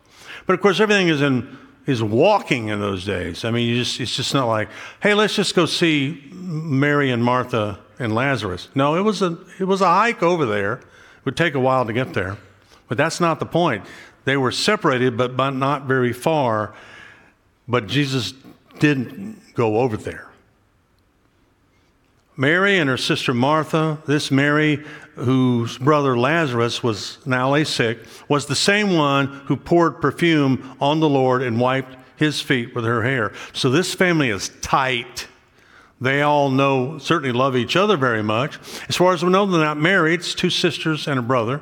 But 0.48 0.54
of 0.54 0.62
course, 0.62 0.80
everything 0.80 1.10
is 1.10 1.22
in 1.22 1.60
is 1.86 2.02
walking 2.02 2.70
in 2.70 2.80
those 2.80 3.06
days. 3.06 3.46
I 3.46 3.52
mean, 3.52 3.76
just, 3.76 4.00
it's 4.00 4.16
just 4.16 4.34
not 4.34 4.48
like, 4.48 4.70
hey, 5.04 5.14
let's 5.14 5.36
just 5.36 5.54
go 5.54 5.68
see 5.68 6.28
Mary 6.32 7.12
and 7.12 7.24
Martha 7.24 7.78
and 8.00 8.16
Lazarus. 8.16 8.70
No, 8.74 8.96
it 8.96 9.02
was 9.02 9.22
a, 9.22 9.38
it 9.60 9.66
was 9.66 9.82
a 9.82 9.94
hike 9.94 10.24
over 10.24 10.48
there. 10.48 10.74
It 10.74 11.26
would 11.26 11.38
take 11.38 11.54
a 11.54 11.60
while 11.60 11.86
to 11.86 11.94
get 11.94 12.16
there. 12.16 12.38
But 12.88 12.98
that's 12.98 13.20
not 13.20 13.40
the 13.40 13.46
point. 13.46 13.86
They 14.26 14.38
were 14.38 14.52
separated, 14.52 15.18
but, 15.18 15.38
but 15.38 15.52
not 15.52 15.84
very 15.84 16.14
far. 16.14 16.74
But 17.70 17.88
Jesus 17.88 18.34
didn't 18.80 19.54
go 19.54 19.78
over 19.78 19.96
there. 19.96 20.26
Mary 22.36 22.80
and 22.80 22.90
her 22.90 22.98
sister 22.98 23.34
Martha, 23.34 24.02
this 24.08 24.32
Mary 24.32 24.84
whose 25.16 25.78
brother 25.78 26.18
Lazarus 26.18 26.82
was 26.82 27.18
now 27.26 27.52
lay 27.52 27.66
sick, 27.66 28.00
was 28.30 28.46
the 28.46 28.56
same 28.56 28.96
one 28.96 29.28
who 29.28 29.58
poured 29.58 30.02
perfume 30.02 30.78
on 30.80 31.02
the 31.02 31.10
Lord 31.10 31.44
and 31.44 31.60
wiped 31.60 31.98
his 32.16 32.42
feet 32.42 32.74
with 32.74 32.86
her 32.86 33.04
hair. 33.04 33.34
So 33.54 33.70
this 33.70 33.94
family 33.94 34.30
is 34.30 34.50
tight. 34.62 35.28
They 36.02 36.22
all 36.22 36.50
know, 36.50 36.98
certainly 36.98 37.34
love 37.34 37.58
each 37.58 37.76
other 37.76 37.98
very 37.98 38.24
much. 38.24 38.58
As 38.88 38.96
far 38.96 39.14
as 39.14 39.24
we 39.24 39.30
know, 39.32 39.46
they're 39.46 39.60
not 39.60 39.78
married. 39.78 40.22
It's 40.22 40.34
two 40.34 40.50
sisters 40.50 41.08
and 41.08 41.20
a 41.20 41.22
brother. 41.22 41.62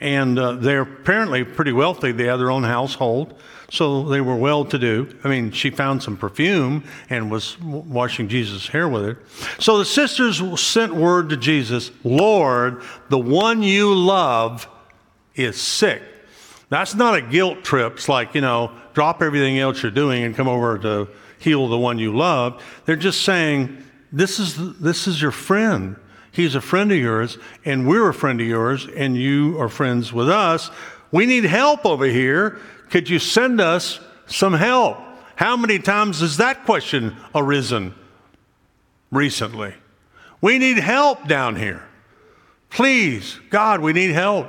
And 0.00 0.38
uh, 0.38 0.52
they're 0.52 0.82
apparently 0.82 1.44
pretty 1.44 1.72
wealthy. 1.72 2.12
They 2.12 2.24
have 2.24 2.38
their 2.38 2.50
own 2.50 2.64
household. 2.64 3.38
So 3.68 4.04
they 4.04 4.20
were 4.20 4.36
well 4.36 4.64
to 4.66 4.78
do. 4.78 5.18
I 5.24 5.28
mean, 5.28 5.50
she 5.50 5.70
found 5.70 6.02
some 6.02 6.16
perfume 6.16 6.84
and 7.10 7.30
was 7.30 7.60
washing 7.60 8.28
Jesus' 8.28 8.68
hair 8.68 8.88
with 8.88 9.04
it. 9.04 9.18
So 9.58 9.78
the 9.78 9.84
sisters 9.84 10.60
sent 10.60 10.94
word 10.94 11.30
to 11.30 11.36
Jesus 11.36 11.90
Lord, 12.04 12.82
the 13.08 13.18
one 13.18 13.62
you 13.62 13.92
love 13.92 14.68
is 15.34 15.60
sick. 15.60 16.02
That's 16.68 16.94
not 16.94 17.16
a 17.16 17.22
guilt 17.22 17.64
trip. 17.64 17.94
It's 17.94 18.08
like, 18.08 18.34
you 18.34 18.40
know, 18.40 18.72
drop 18.94 19.22
everything 19.22 19.58
else 19.58 19.82
you're 19.82 19.92
doing 19.92 20.24
and 20.24 20.34
come 20.34 20.48
over 20.48 20.78
to 20.78 21.08
heal 21.38 21.68
the 21.68 21.78
one 21.78 21.98
you 21.98 22.16
love. 22.16 22.62
They're 22.86 22.96
just 22.96 23.22
saying, 23.22 23.84
this 24.12 24.38
is, 24.38 24.78
this 24.78 25.06
is 25.06 25.20
your 25.20 25.30
friend. 25.32 25.96
He's 26.32 26.54
a 26.54 26.60
friend 26.60 26.92
of 26.92 26.98
yours, 26.98 27.38
and 27.64 27.86
we're 27.86 28.08
a 28.08 28.14
friend 28.14 28.40
of 28.40 28.46
yours, 28.46 28.86
and 28.96 29.16
you 29.16 29.58
are 29.60 29.68
friends 29.68 30.12
with 30.12 30.28
us. 30.28 30.70
We 31.10 31.24
need 31.24 31.44
help 31.44 31.86
over 31.86 32.04
here. 32.04 32.58
Could 32.90 33.08
you 33.08 33.18
send 33.18 33.60
us 33.60 34.00
some 34.26 34.54
help? 34.54 34.98
How 35.36 35.56
many 35.56 35.78
times 35.78 36.20
has 36.20 36.38
that 36.38 36.64
question 36.64 37.16
arisen 37.34 37.94
recently? 39.10 39.74
We 40.40 40.58
need 40.58 40.78
help 40.78 41.26
down 41.28 41.56
here. 41.56 41.82
Please, 42.70 43.38
God, 43.50 43.80
we 43.80 43.92
need 43.92 44.10
help. 44.10 44.48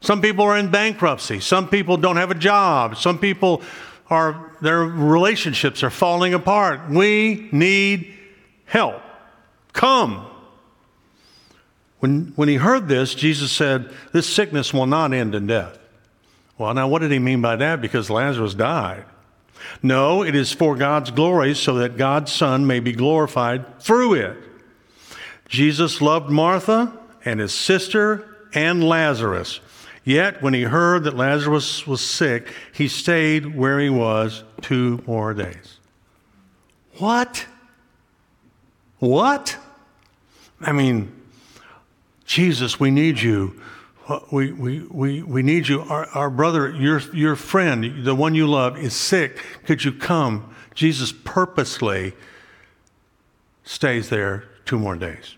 Some 0.00 0.22
people 0.22 0.44
are 0.44 0.56
in 0.56 0.70
bankruptcy. 0.70 1.40
Some 1.40 1.68
people 1.68 1.96
don't 1.96 2.16
have 2.16 2.30
a 2.30 2.34
job. 2.34 2.96
Some 2.96 3.18
people 3.18 3.62
are, 4.08 4.52
their 4.60 4.80
relationships 4.80 5.82
are 5.82 5.90
falling 5.90 6.34
apart. 6.34 6.88
We 6.90 7.48
need 7.52 8.14
help. 8.64 9.02
Come. 9.72 10.26
When, 12.00 12.32
when 12.34 12.48
he 12.48 12.56
heard 12.56 12.88
this, 12.88 13.14
Jesus 13.14 13.52
said, 13.52 13.92
This 14.12 14.26
sickness 14.26 14.72
will 14.72 14.86
not 14.86 15.12
end 15.12 15.34
in 15.34 15.46
death. 15.46 15.78
Well, 16.60 16.74
now, 16.74 16.88
what 16.88 16.98
did 16.98 17.10
he 17.10 17.18
mean 17.18 17.40
by 17.40 17.56
that? 17.56 17.80
Because 17.80 18.10
Lazarus 18.10 18.52
died. 18.52 19.06
No, 19.82 20.22
it 20.22 20.34
is 20.34 20.52
for 20.52 20.76
God's 20.76 21.10
glory, 21.10 21.54
so 21.54 21.76
that 21.76 21.96
God's 21.96 22.30
Son 22.30 22.66
may 22.66 22.80
be 22.80 22.92
glorified 22.92 23.80
through 23.80 24.12
it. 24.12 24.36
Jesus 25.48 26.02
loved 26.02 26.28
Martha 26.28 26.92
and 27.24 27.40
his 27.40 27.54
sister 27.54 28.28
and 28.52 28.84
Lazarus. 28.84 29.60
Yet, 30.04 30.42
when 30.42 30.52
he 30.52 30.64
heard 30.64 31.04
that 31.04 31.16
Lazarus 31.16 31.86
was 31.86 32.02
sick, 32.02 32.52
he 32.74 32.88
stayed 32.88 33.56
where 33.56 33.80
he 33.80 33.88
was 33.88 34.44
two 34.60 35.02
more 35.06 35.32
days. 35.32 35.78
What? 36.98 37.46
What? 38.98 39.56
I 40.60 40.72
mean, 40.72 41.10
Jesus, 42.26 42.78
we 42.78 42.90
need 42.90 43.18
you 43.18 43.58
Uh, 44.10 44.18
we, 44.32 44.50
we, 44.50 44.80
we, 44.90 45.22
we 45.22 45.40
need 45.40 45.68
you. 45.68 45.82
Our, 45.82 46.06
our 46.06 46.30
brother, 46.30 46.70
your, 46.72 46.98
your 47.14 47.36
friend, 47.36 48.04
the 48.04 48.14
one 48.14 48.34
you 48.34 48.48
love, 48.48 48.76
is 48.76 48.92
sick. 48.92 49.38
Could 49.64 49.84
you 49.84 49.92
come? 49.92 50.52
Jesus 50.74 51.12
purposely 51.12 52.14
stays 53.62 54.08
there 54.08 54.48
two 54.64 54.80
more 54.80 54.96
days. 54.96 55.36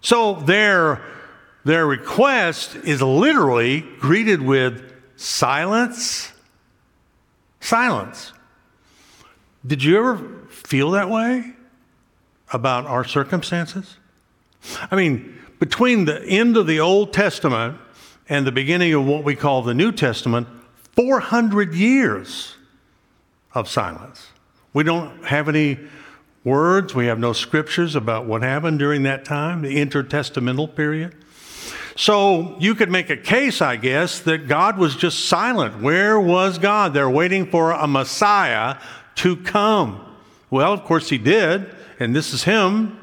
So 0.00 0.34
their, 0.34 1.00
their 1.64 1.86
request 1.86 2.74
is 2.74 3.00
literally 3.00 3.82
greeted 4.00 4.42
with 4.42 4.92
silence. 5.14 6.32
Silence. 7.60 8.32
Did 9.64 9.84
you 9.84 9.98
ever 9.98 10.46
feel 10.48 10.90
that 10.92 11.08
way 11.08 11.52
about 12.52 12.86
our 12.86 13.04
circumstances? 13.04 13.98
I 14.90 14.96
mean, 14.96 15.36
between 15.60 16.06
the 16.06 16.24
end 16.24 16.56
of 16.56 16.66
the 16.66 16.80
Old 16.80 17.12
Testament 17.12 17.78
and 18.28 18.46
the 18.46 18.52
beginning 18.52 18.94
of 18.94 19.06
what 19.06 19.22
we 19.22 19.36
call 19.36 19.62
the 19.62 19.74
New 19.74 19.92
Testament, 19.92 20.48
400 20.96 21.74
years 21.74 22.56
of 23.54 23.68
silence. 23.68 24.28
We 24.72 24.82
don't 24.82 25.24
have 25.26 25.48
any 25.48 25.78
words, 26.42 26.94
we 26.94 27.06
have 27.06 27.18
no 27.18 27.34
scriptures 27.34 27.94
about 27.94 28.24
what 28.24 28.42
happened 28.42 28.78
during 28.78 29.02
that 29.02 29.24
time, 29.24 29.60
the 29.60 29.76
intertestamental 29.76 30.74
period. 30.74 31.14
So 31.94 32.56
you 32.58 32.74
could 32.74 32.90
make 32.90 33.10
a 33.10 33.16
case, 33.16 33.60
I 33.60 33.76
guess, 33.76 34.20
that 34.20 34.48
God 34.48 34.78
was 34.78 34.96
just 34.96 35.26
silent. 35.26 35.82
Where 35.82 36.18
was 36.18 36.56
God? 36.56 36.94
They're 36.94 37.10
waiting 37.10 37.50
for 37.50 37.72
a 37.72 37.86
Messiah 37.86 38.76
to 39.16 39.36
come. 39.36 40.06
Well, 40.48 40.72
of 40.72 40.84
course, 40.84 41.10
he 41.10 41.18
did, 41.18 41.74
and 41.98 42.16
this 42.16 42.32
is 42.32 42.44
him 42.44 42.99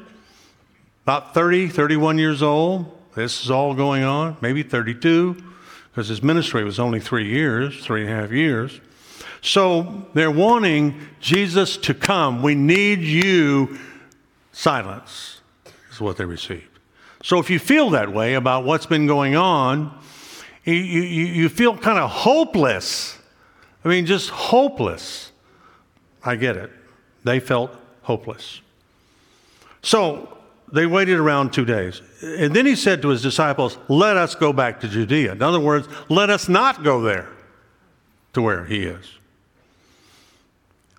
about 1.08 1.32
30, 1.32 1.68
31 1.68 2.18
years 2.18 2.42
old. 2.42 2.84
This 3.14 3.42
is 3.42 3.50
all 3.50 3.72
going 3.72 4.04
on, 4.04 4.36
maybe 4.42 4.62
32, 4.62 5.42
because 5.90 6.06
his 6.06 6.22
ministry 6.22 6.62
was 6.64 6.78
only 6.78 7.00
three 7.00 7.26
years, 7.26 7.82
three 7.82 8.02
and 8.02 8.10
a 8.10 8.14
half 8.14 8.30
years. 8.30 8.78
So 9.40 10.06
they're 10.12 10.30
wanting 10.30 11.00
Jesus 11.18 11.78
to 11.78 11.94
come. 11.94 12.42
We 12.42 12.54
need 12.54 12.98
you. 12.98 13.78
Silence 14.52 15.40
is 15.90 15.98
what 15.98 16.18
they 16.18 16.26
received. 16.26 16.78
So 17.22 17.38
if 17.38 17.48
you 17.48 17.58
feel 17.58 17.88
that 17.88 18.12
way 18.12 18.34
about 18.34 18.66
what's 18.66 18.84
been 18.84 19.06
going 19.06 19.34
on, 19.34 19.98
you, 20.64 20.74
you, 20.74 21.00
you 21.24 21.48
feel 21.48 21.74
kind 21.74 21.98
of 21.98 22.10
hopeless. 22.10 23.16
I 23.82 23.88
mean, 23.88 24.04
just 24.04 24.28
hopeless. 24.28 25.32
I 26.22 26.36
get 26.36 26.58
it. 26.58 26.70
They 27.24 27.40
felt 27.40 27.74
hopeless. 28.02 28.60
So 29.80 30.34
they 30.72 30.86
waited 30.86 31.18
around 31.18 31.52
two 31.52 31.64
days. 31.64 32.02
And 32.22 32.54
then 32.54 32.66
he 32.66 32.76
said 32.76 33.02
to 33.02 33.08
his 33.08 33.22
disciples, 33.22 33.78
Let 33.88 34.16
us 34.16 34.34
go 34.34 34.52
back 34.52 34.80
to 34.80 34.88
Judea. 34.88 35.32
In 35.32 35.42
other 35.42 35.60
words, 35.60 35.88
let 36.08 36.30
us 36.30 36.48
not 36.48 36.82
go 36.82 37.02
there 37.02 37.28
to 38.32 38.42
where 38.42 38.64
he 38.64 38.84
is. 38.84 39.06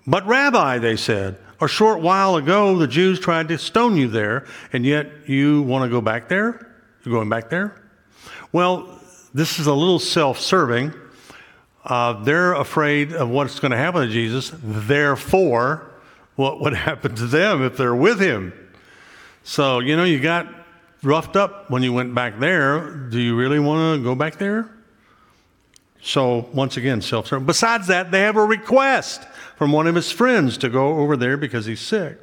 But, 0.06 0.26
Rabbi, 0.26 0.78
they 0.78 0.96
said, 0.96 1.38
a 1.60 1.68
short 1.68 2.00
while 2.00 2.36
ago 2.36 2.76
the 2.76 2.86
Jews 2.86 3.20
tried 3.20 3.48
to 3.48 3.58
stone 3.58 3.96
you 3.96 4.08
there, 4.08 4.46
and 4.72 4.84
yet 4.84 5.28
you 5.28 5.62
want 5.62 5.84
to 5.84 5.90
go 5.90 6.00
back 6.00 6.28
there? 6.28 6.74
You're 7.04 7.14
going 7.14 7.28
back 7.28 7.50
there? 7.50 7.80
Well, 8.52 8.98
this 9.34 9.58
is 9.58 9.66
a 9.66 9.74
little 9.74 9.98
self 9.98 10.40
serving. 10.40 10.92
Uh, 11.84 12.24
they're 12.24 12.54
afraid 12.54 13.12
of 13.12 13.30
what's 13.30 13.60
going 13.60 13.70
to 13.70 13.76
happen 13.76 14.06
to 14.06 14.12
Jesus. 14.12 14.52
Therefore, 14.62 15.90
what 16.36 16.60
would 16.60 16.74
happen 16.88 17.14
to 17.14 17.26
them 17.26 17.62
if 17.62 17.76
they're 17.76 17.94
with 17.94 18.20
him? 18.20 18.52
So, 19.42 19.80
you 19.80 19.96
know, 19.96 20.04
you 20.04 20.20
got 20.20 20.46
roughed 21.02 21.36
up 21.36 21.70
when 21.70 21.82
you 21.82 21.92
went 21.92 22.14
back 22.14 22.38
there. 22.38 22.90
Do 22.90 23.18
you 23.18 23.36
really 23.36 23.58
want 23.58 23.98
to 23.98 24.04
go 24.04 24.14
back 24.14 24.36
there? 24.36 24.70
So, 26.02 26.48
once 26.52 26.76
again, 26.76 27.02
self 27.02 27.26
serving. 27.26 27.46
Besides 27.46 27.86
that, 27.88 28.10
they 28.10 28.20
have 28.20 28.36
a 28.36 28.44
request 28.44 29.26
from 29.56 29.72
one 29.72 29.86
of 29.86 29.94
his 29.94 30.10
friends 30.10 30.56
to 30.58 30.68
go 30.68 30.98
over 30.98 31.16
there 31.16 31.36
because 31.36 31.66
he's 31.66 31.80
sick. 31.80 32.18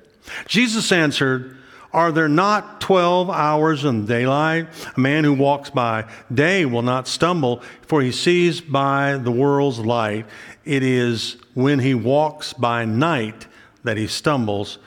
Jesus 0.48 0.92
answered, 0.92 1.58
Are 1.94 2.12
there 2.12 2.28
not 2.28 2.82
12 2.82 3.30
hours 3.30 3.86
in 3.86 4.06
daylight? 4.06 4.68
A 4.96 5.00
man 5.00 5.24
who 5.24 5.34
walks 5.34 5.70
by 5.70 6.06
day 6.34 6.66
will 6.66 6.82
not 6.82 7.08
stumble, 7.08 7.62
for 7.84 8.02
he 8.02 8.12
sees 8.12 8.62
by 8.62 9.18
the 9.18 9.32
world's 9.32 9.80
light. 9.80 10.26
It 10.66 10.82
is 10.82 11.38
when 11.54 11.80
he 11.80 11.94
walks 11.94 12.54
by 12.54 12.86
night 12.86 13.46
that 13.84 13.98
he 13.98 14.08
stumbles, 14.08 14.80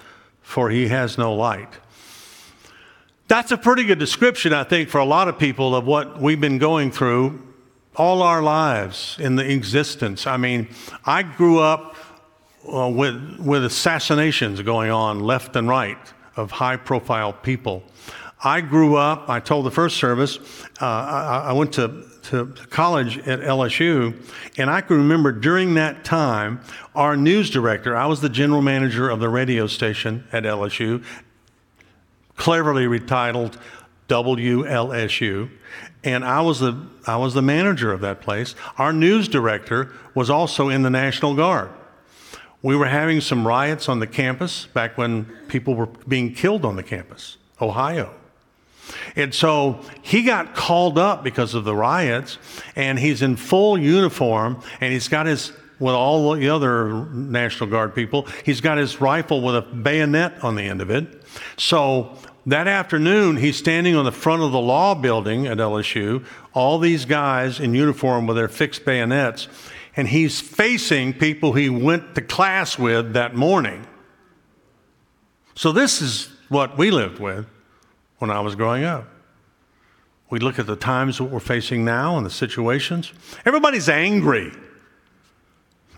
for 0.43 0.71
he 0.71 0.89
has 0.89 1.17
no 1.17 1.35
light. 1.35 1.73
That's 3.31 3.53
a 3.53 3.57
pretty 3.57 3.85
good 3.85 4.01
description, 4.01 4.53
I 4.53 4.65
think, 4.65 4.89
for 4.89 4.99
a 4.99 5.05
lot 5.05 5.29
of 5.29 5.39
people 5.39 5.77
of 5.77 5.87
what 5.87 6.21
we've 6.21 6.41
been 6.41 6.59
going 6.59 6.91
through 6.91 7.41
all 7.95 8.23
our 8.23 8.43
lives 8.43 9.17
in 9.21 9.37
the 9.37 9.49
existence. 9.49 10.27
I 10.27 10.37
mean, 10.37 10.67
I 11.05 11.23
grew 11.23 11.61
up 11.61 11.95
uh, 12.69 12.89
with, 12.89 13.39
with 13.39 13.65
assassinations 13.65 14.61
going 14.63 14.91
on 14.91 15.21
left 15.21 15.55
and 15.55 15.69
right 15.69 15.97
of 16.35 16.51
high 16.51 16.77
profile 16.77 17.33
people. 17.33 17.85
I 18.43 18.63
grew 18.63 18.97
up, 18.97 19.29
I 19.29 19.39
told 19.39 19.65
the 19.65 19.71
first 19.71 19.99
service, 19.99 20.41
uh, 20.81 20.87
I, 20.87 21.45
I, 21.51 21.53
went 21.53 21.73
to, 21.75 22.03
to 22.31 22.47
college 22.71 23.19
at 23.29 23.43
LSU, 23.43 24.13
and 24.59 24.69
I 24.69 24.81
can 24.81 24.97
remember 24.97 25.31
during 25.31 25.75
that 25.75 26.03
time, 26.03 26.63
our 26.97 27.17
news 27.17 27.49
director, 27.49 27.97
I 27.97 28.07
was 28.07 28.23
the 28.23 28.29
general 28.29 28.61
manager 28.61 29.09
of 29.09 29.21
the 29.21 29.29
radio 29.29 29.69
station 29.69 30.27
at 30.33 30.43
LSU, 30.43 31.05
cleverly 32.41 32.87
retitled 32.87 33.55
WLSU, 34.09 35.51
and 36.03 36.25
I 36.25 36.41
was 36.41 36.59
the 36.59 36.75
I 37.07 37.17
was 37.19 37.35
the 37.35 37.43
manager 37.43 37.93
of 37.93 38.01
that 38.01 38.23
place. 38.23 38.55
Our 38.79 38.95
news 38.95 39.29
director 39.29 39.93
was 40.15 40.31
also 40.31 40.71
in 40.71 40.81
the 40.81 40.89
National 40.89 41.35
Guard. 41.35 41.71
We 42.63 42.77
were 42.77 42.87
having 42.87 43.21
some 43.21 43.47
riots 43.47 43.91
on 43.91 44.01
the 44.01 44.07
campus 44.07 44.67
back 44.67 44.97
when 44.97 45.27
people 45.49 45.75
were 45.75 45.89
being 46.09 46.33
killed 46.33 46.65
on 46.65 46.77
the 46.77 46.83
campus, 46.83 47.37
Ohio. 47.61 48.15
And 49.17 49.35
so 49.35 49.81
he 50.01 50.23
got 50.23 50.55
called 50.55 50.97
up 50.99 51.23
because 51.23 51.55
of 51.55 51.65
the 51.65 51.77
riots, 51.77 52.39
and 52.75 52.99
he's 52.99 53.21
in 53.21 53.37
full 53.37 53.79
uniform, 53.79 54.63
and 54.81 54.93
he's 54.93 55.09
got 55.09 55.27
his, 55.27 55.53
with 55.79 55.95
all 55.95 56.35
the 56.35 56.49
other 56.49 57.05
National 57.07 57.69
Guard 57.69 57.95
people, 57.95 58.27
he's 58.45 58.61
got 58.61 58.79
his 58.79 59.01
rifle 59.01 59.43
with 59.43 59.57
a 59.57 59.63
bayonet 59.63 60.43
on 60.43 60.55
the 60.55 60.63
end 60.63 60.81
of 60.81 60.91
it. 60.91 61.23
So 61.57 62.19
that 62.47 62.67
afternoon, 62.67 63.37
he's 63.37 63.57
standing 63.57 63.95
on 63.95 64.05
the 64.05 64.13
front 64.13 64.43
of 64.43 64.53
the 64.53 64.61
law 64.61 64.95
building 64.95 65.47
at 65.47 65.59
LSU, 65.59 66.25
all 66.55 66.79
these 66.79 67.05
guys 67.05 67.61
in 67.61 67.75
uniform 67.75 68.27
with 68.27 68.37
their 68.37 68.49
fixed 68.49 68.85
bayonets, 68.85 69.49
and 69.97 70.09
he's 70.09 70.41
facing 70.41 71.13
people 71.13 71.53
he 71.53 71.69
went 71.69 72.15
to 72.15 72.23
class 72.23 72.79
with 72.79 73.13
that 73.13 73.35
morning. 73.35 73.87
So, 75.55 75.73
this 75.73 76.01
is 76.01 76.33
what 76.49 76.79
we 76.79 76.91
lived 76.91 77.19
with 77.19 77.47
when 78.19 78.31
I 78.31 78.41
was 78.41 78.55
growing 78.55 78.85
up. 78.85 79.07
We 80.31 80.39
look 80.39 80.59
at 80.59 80.67
the 80.67 80.77
times 80.77 81.19
that 81.19 81.25
we're 81.25 81.41
facing 81.41 81.85
now 81.85 82.17
and 82.17 82.25
the 82.25 82.31
situations. 82.31 83.13
Everybody's 83.45 83.89
angry. 83.89 84.53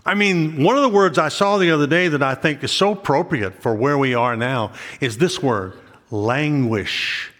I 0.05 0.15
mean, 0.15 0.61
one 0.63 0.75
of 0.75 0.81
the 0.81 0.89
words 0.89 1.17
I 1.17 1.29
saw 1.29 1.57
the 1.57 1.71
other 1.71 1.87
day 1.87 2.09
that 2.09 2.21
I 2.21 2.35
think 2.35 2.63
is 2.63 2.71
so 2.71 2.91
appropriate 2.91 3.61
for 3.61 3.73
where 3.73 3.97
we 3.97 4.15
are 4.15 4.35
now 4.35 4.73
is 4.99 5.17
this 5.17 5.41
word 5.41 5.79
languish. 6.13 7.31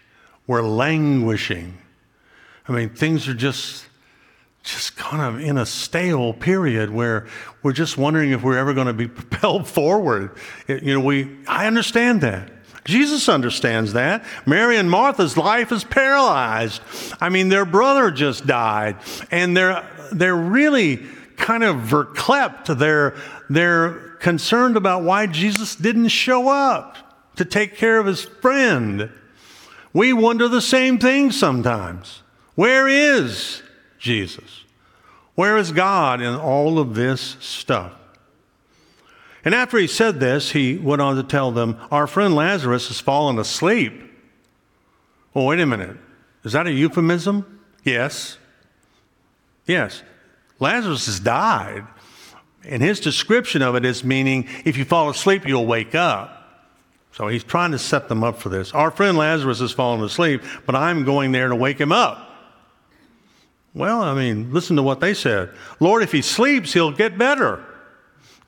We're 0.46 0.62
languishing. 0.62 1.78
I 2.68 2.72
mean, 2.72 2.90
things 2.90 3.28
are 3.28 3.34
just 3.34 3.86
just 4.62 4.96
kind 4.96 5.20
of 5.20 5.42
in 5.42 5.58
a 5.58 5.66
stale 5.66 6.32
period 6.32 6.88
where 6.88 7.26
we're 7.62 7.74
just 7.74 7.98
wondering 7.98 8.30
if 8.30 8.42
we're 8.42 8.56
ever 8.56 8.72
going 8.72 8.86
to 8.86 8.94
be 8.94 9.06
propelled 9.08 9.68
forward. 9.68 10.34
It, 10.66 10.82
you 10.82 10.94
know, 10.94 11.04
we, 11.04 11.36
I 11.46 11.66
understand 11.66 12.22
that. 12.22 12.50
Jesus 12.86 13.28
understands 13.28 13.92
that. 13.92 14.24
Mary 14.46 14.78
and 14.78 14.90
Martha's 14.90 15.36
life 15.36 15.70
is 15.70 15.84
paralyzed. 15.84 16.80
I 17.20 17.28
mean, 17.28 17.50
their 17.50 17.66
brother 17.66 18.10
just 18.10 18.46
died, 18.46 18.96
and 19.30 19.54
they're, 19.54 19.86
they're 20.12 20.34
really 20.34 20.96
kind 21.36 21.62
of 21.62 21.76
verklempt. 21.76 22.78
They're, 22.78 23.16
they're 23.50 24.16
concerned 24.20 24.78
about 24.78 25.02
why 25.02 25.26
Jesus 25.26 25.76
didn't 25.76 26.08
show 26.08 26.48
up 26.48 27.03
to 27.36 27.44
take 27.44 27.76
care 27.76 27.98
of 27.98 28.06
his 28.06 28.22
friend. 28.22 29.10
We 29.92 30.12
wonder 30.12 30.48
the 30.48 30.60
same 30.60 30.98
thing 30.98 31.32
sometimes. 31.32 32.22
Where 32.54 32.88
is 32.88 33.62
Jesus? 33.98 34.64
Where 35.34 35.56
is 35.56 35.72
God 35.72 36.20
in 36.20 36.34
all 36.34 36.78
of 36.78 36.94
this 36.94 37.36
stuff? 37.40 37.92
And 39.44 39.54
after 39.54 39.76
he 39.76 39.86
said 39.86 40.20
this, 40.20 40.52
he 40.52 40.76
went 40.76 41.02
on 41.02 41.16
to 41.16 41.22
tell 41.22 41.50
them, 41.50 41.78
Our 41.90 42.06
friend 42.06 42.34
Lazarus 42.34 42.88
has 42.88 43.00
fallen 43.00 43.38
asleep. 43.38 43.92
Well, 45.34 45.46
wait 45.46 45.60
a 45.60 45.66
minute. 45.66 45.96
Is 46.44 46.52
that 46.52 46.66
a 46.66 46.72
euphemism? 46.72 47.60
Yes. 47.82 48.38
Yes. 49.66 50.02
Lazarus 50.60 51.06
has 51.06 51.20
died. 51.20 51.86
And 52.64 52.82
his 52.82 53.00
description 53.00 53.60
of 53.60 53.74
it 53.74 53.84
is 53.84 54.04
meaning 54.04 54.48
if 54.64 54.76
you 54.76 54.84
fall 54.84 55.10
asleep, 55.10 55.46
you'll 55.46 55.66
wake 55.66 55.94
up. 55.94 56.33
So 57.14 57.28
he's 57.28 57.44
trying 57.44 57.70
to 57.70 57.78
set 57.78 58.08
them 58.08 58.24
up 58.24 58.38
for 58.38 58.48
this. 58.48 58.74
Our 58.74 58.90
friend 58.90 59.16
Lazarus 59.16 59.60
has 59.60 59.70
fallen 59.70 60.02
asleep, 60.02 60.42
but 60.66 60.74
I'm 60.74 61.04
going 61.04 61.30
there 61.30 61.48
to 61.48 61.54
wake 61.54 61.80
him 61.80 61.92
up. 61.92 62.28
Well, 63.72 64.02
I 64.02 64.14
mean, 64.14 64.52
listen 64.52 64.74
to 64.76 64.82
what 64.82 64.98
they 64.98 65.14
said. 65.14 65.50
Lord, 65.78 66.02
if 66.02 66.10
he 66.10 66.22
sleeps, 66.22 66.72
he'll 66.72 66.90
get 66.90 67.16
better. 67.16 67.64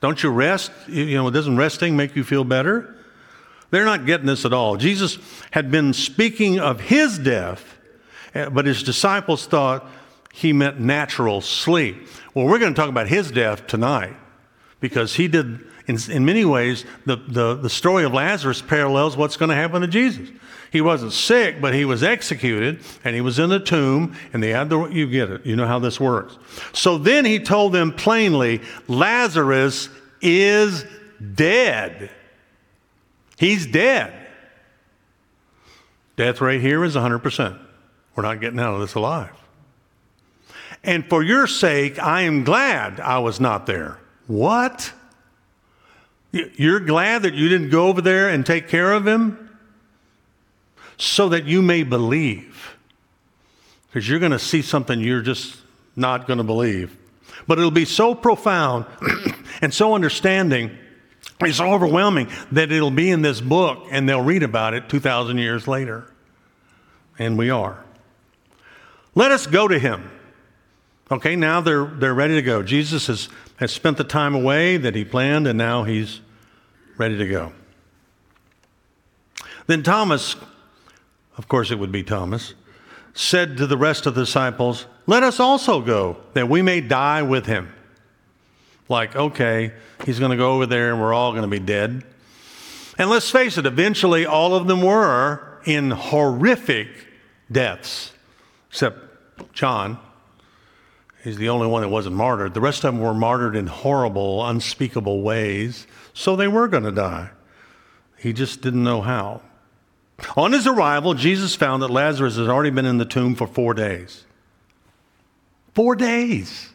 Don't 0.01 0.21
you 0.21 0.29
rest? 0.29 0.71
You 0.89 1.15
know, 1.15 1.29
doesn't 1.29 1.55
resting 1.55 1.95
make 1.95 2.17
you 2.17 2.25
feel 2.25 2.43
better? 2.43 2.93
They're 3.69 3.85
not 3.85 4.05
getting 4.05 4.25
this 4.25 4.43
at 4.43 4.51
all. 4.51 4.75
Jesus 4.75 5.17
had 5.51 5.71
been 5.71 5.93
speaking 5.93 6.59
of 6.59 6.81
his 6.81 7.17
death, 7.17 7.77
eh, 8.33 8.49
but 8.49 8.65
his 8.65 8.83
disciples 8.83 9.45
thought 9.45 9.89
he 10.33 10.51
meant 10.51 10.77
natural 10.77 11.39
sleep. 11.39 12.05
Well, 12.33 12.45
we're 12.45 12.59
going 12.59 12.73
to 12.73 12.79
talk 12.79 12.89
about 12.89 13.07
his 13.07 13.31
death 13.31 13.65
tonight 13.65 14.15
because 14.81 15.15
he 15.15 15.29
did, 15.29 15.66
in, 15.87 15.97
in 16.11 16.25
many 16.25 16.45
ways, 16.45 16.85
the, 17.05 17.15
the, 17.15 17.55
the 17.55 17.69
story 17.69 18.03
of 18.03 18.13
Lazarus 18.13 18.61
parallels 18.61 19.15
what's 19.15 19.37
going 19.37 19.49
to 19.49 19.55
happen 19.55 19.81
to 19.81 19.87
Jesus. 19.87 20.29
He 20.71 20.81
wasn't 20.81 21.13
sick, 21.13 21.61
but 21.61 21.73
he 21.73 21.85
was 21.85 22.03
executed 22.03 22.81
and 23.05 23.15
he 23.15 23.21
was 23.21 23.39
in 23.39 23.49
the 23.49 23.59
tomb 23.59 24.15
and 24.33 24.43
they 24.43 24.49
had 24.49 24.69
the, 24.69 24.85
you 24.87 25.09
get 25.09 25.29
it, 25.29 25.45
you 25.45 25.55
know 25.55 25.65
how 25.65 25.79
this 25.79 25.99
works. 25.99 26.37
So 26.73 26.97
then 26.97 27.23
he 27.23 27.39
told 27.39 27.71
them 27.71 27.93
plainly, 27.93 28.61
Lazarus 28.87 29.87
is 30.21 30.85
dead. 31.35 32.11
He's 33.37 33.65
dead. 33.65 34.27
Death 36.17 36.41
rate 36.41 36.61
here 36.61 36.83
is 36.83 36.95
100%. 36.95 37.59
We're 38.15 38.23
not 38.23 38.41
getting 38.41 38.59
out 38.59 38.73
of 38.73 38.81
this 38.81 38.95
alive. 38.95 39.31
And 40.83 41.07
for 41.07 41.23
your 41.23 41.47
sake, 41.47 42.01
I 42.01 42.23
am 42.23 42.43
glad 42.43 42.99
I 42.99 43.19
was 43.19 43.39
not 43.39 43.67
there. 43.67 43.99
What? 44.25 44.91
You're 46.31 46.79
glad 46.81 47.23
that 47.23 47.33
you 47.33 47.49
didn't 47.49 47.69
go 47.69 47.87
over 47.87 48.01
there 48.01 48.29
and 48.29 48.45
take 48.45 48.67
care 48.67 48.93
of 48.93 49.07
him? 49.07 49.47
so 50.97 51.29
that 51.29 51.45
you 51.45 51.61
may 51.61 51.83
believe. 51.83 52.75
Because 53.87 54.09
you're 54.09 54.19
going 54.19 54.31
to 54.31 54.39
see 54.39 54.61
something 54.61 54.99
you're 54.99 55.21
just 55.21 55.57
not 55.95 56.27
going 56.27 56.37
to 56.37 56.43
believe. 56.43 56.95
But 57.47 57.59
it'll 57.59 57.71
be 57.71 57.85
so 57.85 58.13
profound 58.13 58.85
and 59.61 59.73
so 59.73 59.93
understanding, 59.93 60.71
it's 61.39 61.57
so 61.57 61.71
overwhelming 61.71 62.29
that 62.51 62.71
it'll 62.71 62.91
be 62.91 63.09
in 63.09 63.21
this 63.21 63.39
book 63.39 63.85
and 63.91 64.09
they'll 64.09 64.23
read 64.23 64.43
about 64.43 64.73
it 64.73 64.89
2,000 64.89 65.37
years 65.37 65.67
later. 65.67 66.11
And 67.17 67.37
we 67.37 67.49
are. 67.49 67.83
Let 69.15 69.31
us 69.31 69.47
go 69.47 69.67
to 69.67 69.79
him. 69.79 70.11
Okay, 71.09 71.35
now 71.35 71.61
they're, 71.61 71.85
they're 71.85 72.13
ready 72.13 72.35
to 72.35 72.41
go. 72.41 72.61
Jesus 72.61 73.07
has, 73.07 73.29
has 73.57 73.71
spent 73.71 73.97
the 73.97 74.03
time 74.03 74.33
away 74.33 74.77
that 74.77 74.95
he 74.95 75.05
planned, 75.05 75.47
and 75.47 75.57
now 75.57 75.83
he's 75.83 76.21
ready 76.97 77.17
to 77.17 77.27
go. 77.27 77.53
Then 79.67 79.83
Thomas 79.83 80.35
of 81.37 81.47
course 81.47 81.71
it 81.71 81.79
would 81.79 81.91
be 81.91 82.03
Thomas, 82.03 82.55
said 83.13 83.57
to 83.57 83.67
the 83.67 83.77
rest 83.77 84.05
of 84.05 84.15
the 84.15 84.21
disciples, 84.21 84.87
Let 85.05 85.23
us 85.23 85.39
also 85.39 85.81
go, 85.81 86.17
that 86.33 86.49
we 86.49 86.61
may 86.61 86.81
die 86.81 87.21
with 87.21 87.45
him. 87.45 87.73
Like, 88.89 89.15
okay, 89.15 89.73
he's 90.05 90.19
going 90.19 90.31
to 90.31 90.37
go 90.37 90.53
over 90.53 90.65
there 90.65 90.91
and 90.91 91.01
we're 91.01 91.13
all 91.13 91.31
going 91.31 91.43
to 91.43 91.47
be 91.47 91.59
dead. 91.59 92.03
And 92.97 93.09
let's 93.09 93.29
face 93.29 93.57
it, 93.57 93.65
eventually 93.65 94.25
all 94.25 94.55
of 94.55 94.67
them 94.67 94.81
were 94.81 95.59
in 95.65 95.91
horrific 95.91 96.87
deaths, 97.51 98.13
except 98.69 99.53
John. 99.53 99.99
He's 101.27 101.35
the 101.35 101.49
only 101.49 101.67
one 101.67 101.81
that 101.81 101.89
wasn't 101.89 102.15
martyred. 102.15 102.53
The 102.53 102.61
rest 102.61 102.85
of 102.85 102.93
them 102.93 103.03
were 103.03 103.13
martyred 103.13 103.57
in 103.57 103.67
horrible, 103.67 104.47
unspeakable 104.47 105.21
ways. 105.21 105.85
So 106.13 106.37
they 106.37 106.47
were 106.47 106.69
going 106.69 106.85
to 106.85 106.91
die. 106.93 107.31
He 108.17 108.31
just 108.31 108.61
didn't 108.61 108.85
know 108.85 109.01
how. 109.01 109.41
On 110.37 110.53
his 110.53 110.65
arrival, 110.65 111.15
Jesus 111.15 111.53
found 111.53 111.83
that 111.83 111.89
Lazarus 111.89 112.37
had 112.37 112.47
already 112.47 112.69
been 112.69 112.85
in 112.85 112.97
the 112.97 113.03
tomb 113.03 113.35
for 113.35 113.45
four 113.45 113.73
days. 113.73 114.23
Four 115.73 115.97
days. 115.97 116.69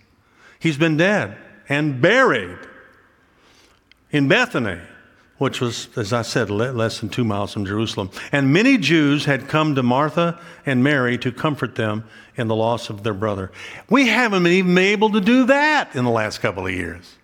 He's 0.59 0.77
been 0.77 0.99
dead 0.99 1.35
and 1.67 2.03
buried 2.03 2.59
in 4.11 4.29
Bethany, 4.29 4.83
which 5.38 5.61
was, 5.61 5.88
as 5.97 6.12
I 6.12 6.23
said, 6.23 6.51
less 6.51 7.01
than 7.01 7.09
two 7.09 7.25
miles 7.25 7.53
from 7.53 7.66
Jerusalem. 7.66 8.11
And 8.31 8.53
many 8.53 8.79
Jews 8.79 9.25
had 9.25 9.49
come 9.49 9.75
to 9.75 9.83
Martha 9.83 10.40
and 10.64 10.85
Mary 10.85 11.18
to 11.18 11.33
comfort 11.33 11.75
them 11.75 12.05
in 12.37 12.49
the 12.49 12.55
loss 12.55 12.90
of 12.90 13.03
their 13.03 13.14
brother. 13.14 13.51
We 13.90 14.09
haven't 14.09 14.47
even 14.47 14.75
been 14.75 14.85
able 14.85 15.11
to 15.11 15.21
do 15.21 15.47
that 15.47 15.95
in 15.97 16.05
the 16.05 16.11
last 16.11 16.38
couple 16.38 16.66
of 16.66 16.73
years. 16.73 17.16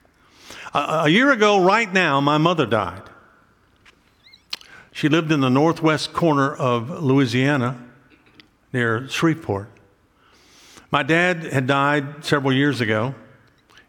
A, 0.75 0.79
a 1.05 1.09
year 1.09 1.31
ago, 1.31 1.63
right 1.63 1.93
now, 1.93 2.21
my 2.21 2.39
mother 2.39 2.67
died. 2.67 3.03
She 4.93 5.09
lived 5.09 5.31
in 5.31 5.41
the 5.41 5.49
northwest 5.49 6.13
corner 6.13 6.53
of 6.53 6.91
Louisiana 6.91 7.79
near 8.73 9.09
Shreveport. 9.09 9.71
My 10.91 11.03
dad 11.03 11.45
had 11.45 11.67
died 11.67 12.25
several 12.25 12.53
years 12.53 12.81
ago, 12.81 13.15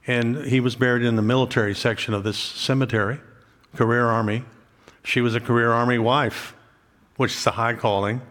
and 0.05 0.45
he 0.45 0.59
was 0.59 0.75
buried 0.75 1.03
in 1.03 1.15
the 1.15 1.21
military 1.21 1.73
section 1.73 2.13
of 2.13 2.23
this 2.23 2.37
cemetery, 2.37 3.19
career 3.75 4.05
Army. 4.05 4.43
She 5.03 5.21
was 5.21 5.35
a 5.35 5.39
career 5.39 5.71
Army 5.71 5.97
wife, 5.97 6.55
which 7.17 7.35
is 7.35 7.47
a 7.47 7.51
high 7.51 7.73
calling. 7.73 8.21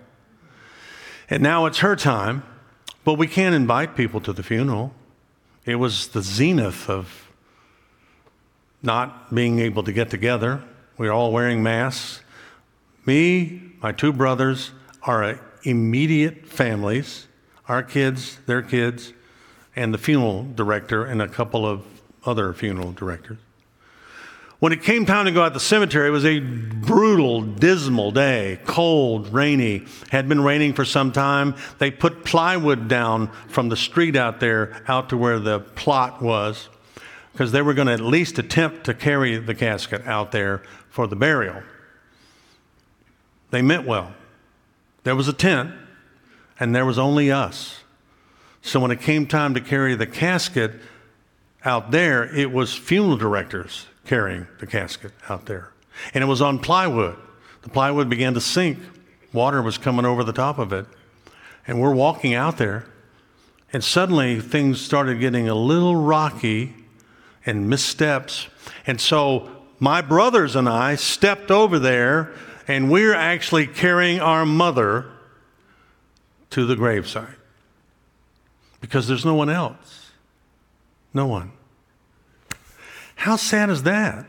And 1.30 1.42
now 1.42 1.66
it's 1.66 1.78
her 1.78 1.96
time, 1.96 2.42
but 3.04 3.14
we 3.14 3.26
can't 3.26 3.54
invite 3.54 3.96
people 3.96 4.20
to 4.22 4.32
the 4.32 4.42
funeral. 4.42 4.94
It 5.64 5.76
was 5.76 6.08
the 6.08 6.22
zenith 6.22 6.88
of 6.88 7.28
not 8.82 9.34
being 9.34 9.58
able 9.58 9.82
to 9.82 9.92
get 9.92 10.10
together. 10.10 10.62
We 10.96 11.08
are 11.08 11.12
all 11.12 11.32
wearing 11.32 11.62
masks. 11.62 12.22
Me, 13.04 13.62
my 13.82 13.92
two 13.92 14.12
brothers, 14.12 14.72
our 15.02 15.40
immediate 15.62 16.46
families, 16.46 17.26
our 17.66 17.82
kids, 17.82 18.38
their 18.46 18.62
kids, 18.62 19.12
and 19.76 19.92
the 19.92 19.98
funeral 19.98 20.46
director, 20.54 21.04
and 21.04 21.20
a 21.20 21.28
couple 21.28 21.66
of 21.66 21.84
other 22.24 22.52
funeral 22.52 22.92
directors. 22.92 23.38
When 24.60 24.72
it 24.72 24.82
came 24.82 25.06
time 25.06 25.26
to 25.26 25.30
go 25.30 25.42
out 25.42 25.50
to 25.50 25.54
the 25.54 25.60
cemetery, 25.60 26.08
it 26.08 26.10
was 26.10 26.24
a 26.24 26.40
brutal, 26.40 27.42
dismal 27.42 28.10
day, 28.10 28.58
cold, 28.64 29.32
rainy. 29.32 29.84
Had 30.10 30.28
been 30.28 30.42
raining 30.42 30.72
for 30.72 30.84
some 30.84 31.12
time. 31.12 31.54
They 31.78 31.92
put 31.92 32.24
plywood 32.24 32.88
down 32.88 33.30
from 33.46 33.68
the 33.68 33.76
street 33.76 34.16
out 34.16 34.40
there 34.40 34.82
out 34.88 35.10
to 35.10 35.16
where 35.16 35.38
the 35.38 35.60
plot 35.60 36.20
was 36.20 36.68
because 37.32 37.52
they 37.52 37.62
were 37.62 37.72
going 37.72 37.86
to 37.86 37.92
at 37.92 38.00
least 38.00 38.40
attempt 38.40 38.82
to 38.86 38.94
carry 38.94 39.36
the 39.36 39.54
casket 39.54 40.04
out 40.08 40.32
there 40.32 40.62
for 40.90 41.06
the 41.06 41.14
burial. 41.14 41.62
They 43.50 43.62
meant 43.62 43.86
well. 43.86 44.12
There 45.04 45.14
was 45.14 45.28
a 45.28 45.32
tent, 45.32 45.72
and 46.58 46.74
there 46.74 46.84
was 46.84 46.98
only 46.98 47.30
us. 47.30 47.78
So 48.60 48.80
when 48.80 48.90
it 48.90 49.00
came 49.00 49.28
time 49.28 49.54
to 49.54 49.60
carry 49.60 49.94
the 49.94 50.06
casket 50.06 50.72
out 51.64 51.92
there, 51.92 52.24
it 52.34 52.50
was 52.50 52.74
funeral 52.74 53.16
directors 53.16 53.86
carrying 54.08 54.48
the 54.58 54.66
casket 54.66 55.12
out 55.28 55.46
there. 55.46 55.70
And 56.14 56.24
it 56.24 56.26
was 56.26 56.42
on 56.42 56.58
plywood. 56.58 57.16
The 57.62 57.68
plywood 57.68 58.08
began 58.08 58.34
to 58.34 58.40
sink, 58.40 58.78
water 59.32 59.62
was 59.62 59.78
coming 59.78 60.04
over 60.04 60.24
the 60.24 60.32
top 60.32 60.58
of 60.58 60.72
it. 60.72 60.86
And 61.66 61.80
we're 61.80 61.94
walking 61.94 62.34
out 62.34 62.56
there, 62.56 62.86
and 63.72 63.84
suddenly 63.84 64.40
things 64.40 64.80
started 64.80 65.20
getting 65.20 65.48
a 65.48 65.54
little 65.54 65.94
rocky 65.94 66.74
and 67.44 67.68
missteps. 67.68 68.48
And 68.86 69.00
so 69.00 69.50
my 69.78 70.00
brothers 70.00 70.56
and 70.56 70.68
I 70.68 70.94
stepped 70.94 71.50
over 71.50 71.78
there 71.78 72.32
and 72.66 72.90
we're 72.90 73.14
actually 73.14 73.66
carrying 73.66 74.20
our 74.20 74.44
mother 74.44 75.06
to 76.50 76.66
the 76.66 76.74
gravesite 76.74 77.36
because 78.80 79.08
there's 79.08 79.24
no 79.24 79.34
one 79.34 79.50
else. 79.50 80.10
No 81.12 81.26
one. 81.26 81.52
How 83.18 83.34
sad 83.34 83.68
is 83.68 83.82
that? 83.82 84.26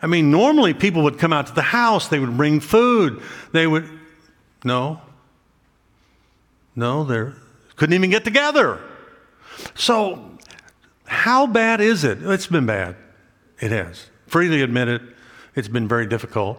I 0.00 0.06
mean, 0.06 0.30
normally 0.30 0.72
people 0.72 1.02
would 1.02 1.18
come 1.18 1.34
out 1.34 1.48
to 1.48 1.52
the 1.52 1.60
house, 1.60 2.08
they 2.08 2.18
would 2.18 2.34
bring 2.34 2.60
food, 2.60 3.20
they 3.52 3.66
would. 3.66 3.86
No. 4.64 5.02
No, 6.74 7.04
they 7.04 7.30
couldn't 7.76 7.92
even 7.92 8.08
get 8.08 8.24
together. 8.24 8.80
So, 9.74 10.38
how 11.04 11.46
bad 11.46 11.82
is 11.82 12.04
it? 12.04 12.22
It's 12.22 12.46
been 12.46 12.64
bad. 12.64 12.96
It 13.60 13.70
has. 13.70 14.06
Freely 14.26 14.62
admit 14.62 14.88
it, 14.88 15.02
it's 15.54 15.68
been 15.68 15.86
very 15.86 16.06
difficult. 16.06 16.58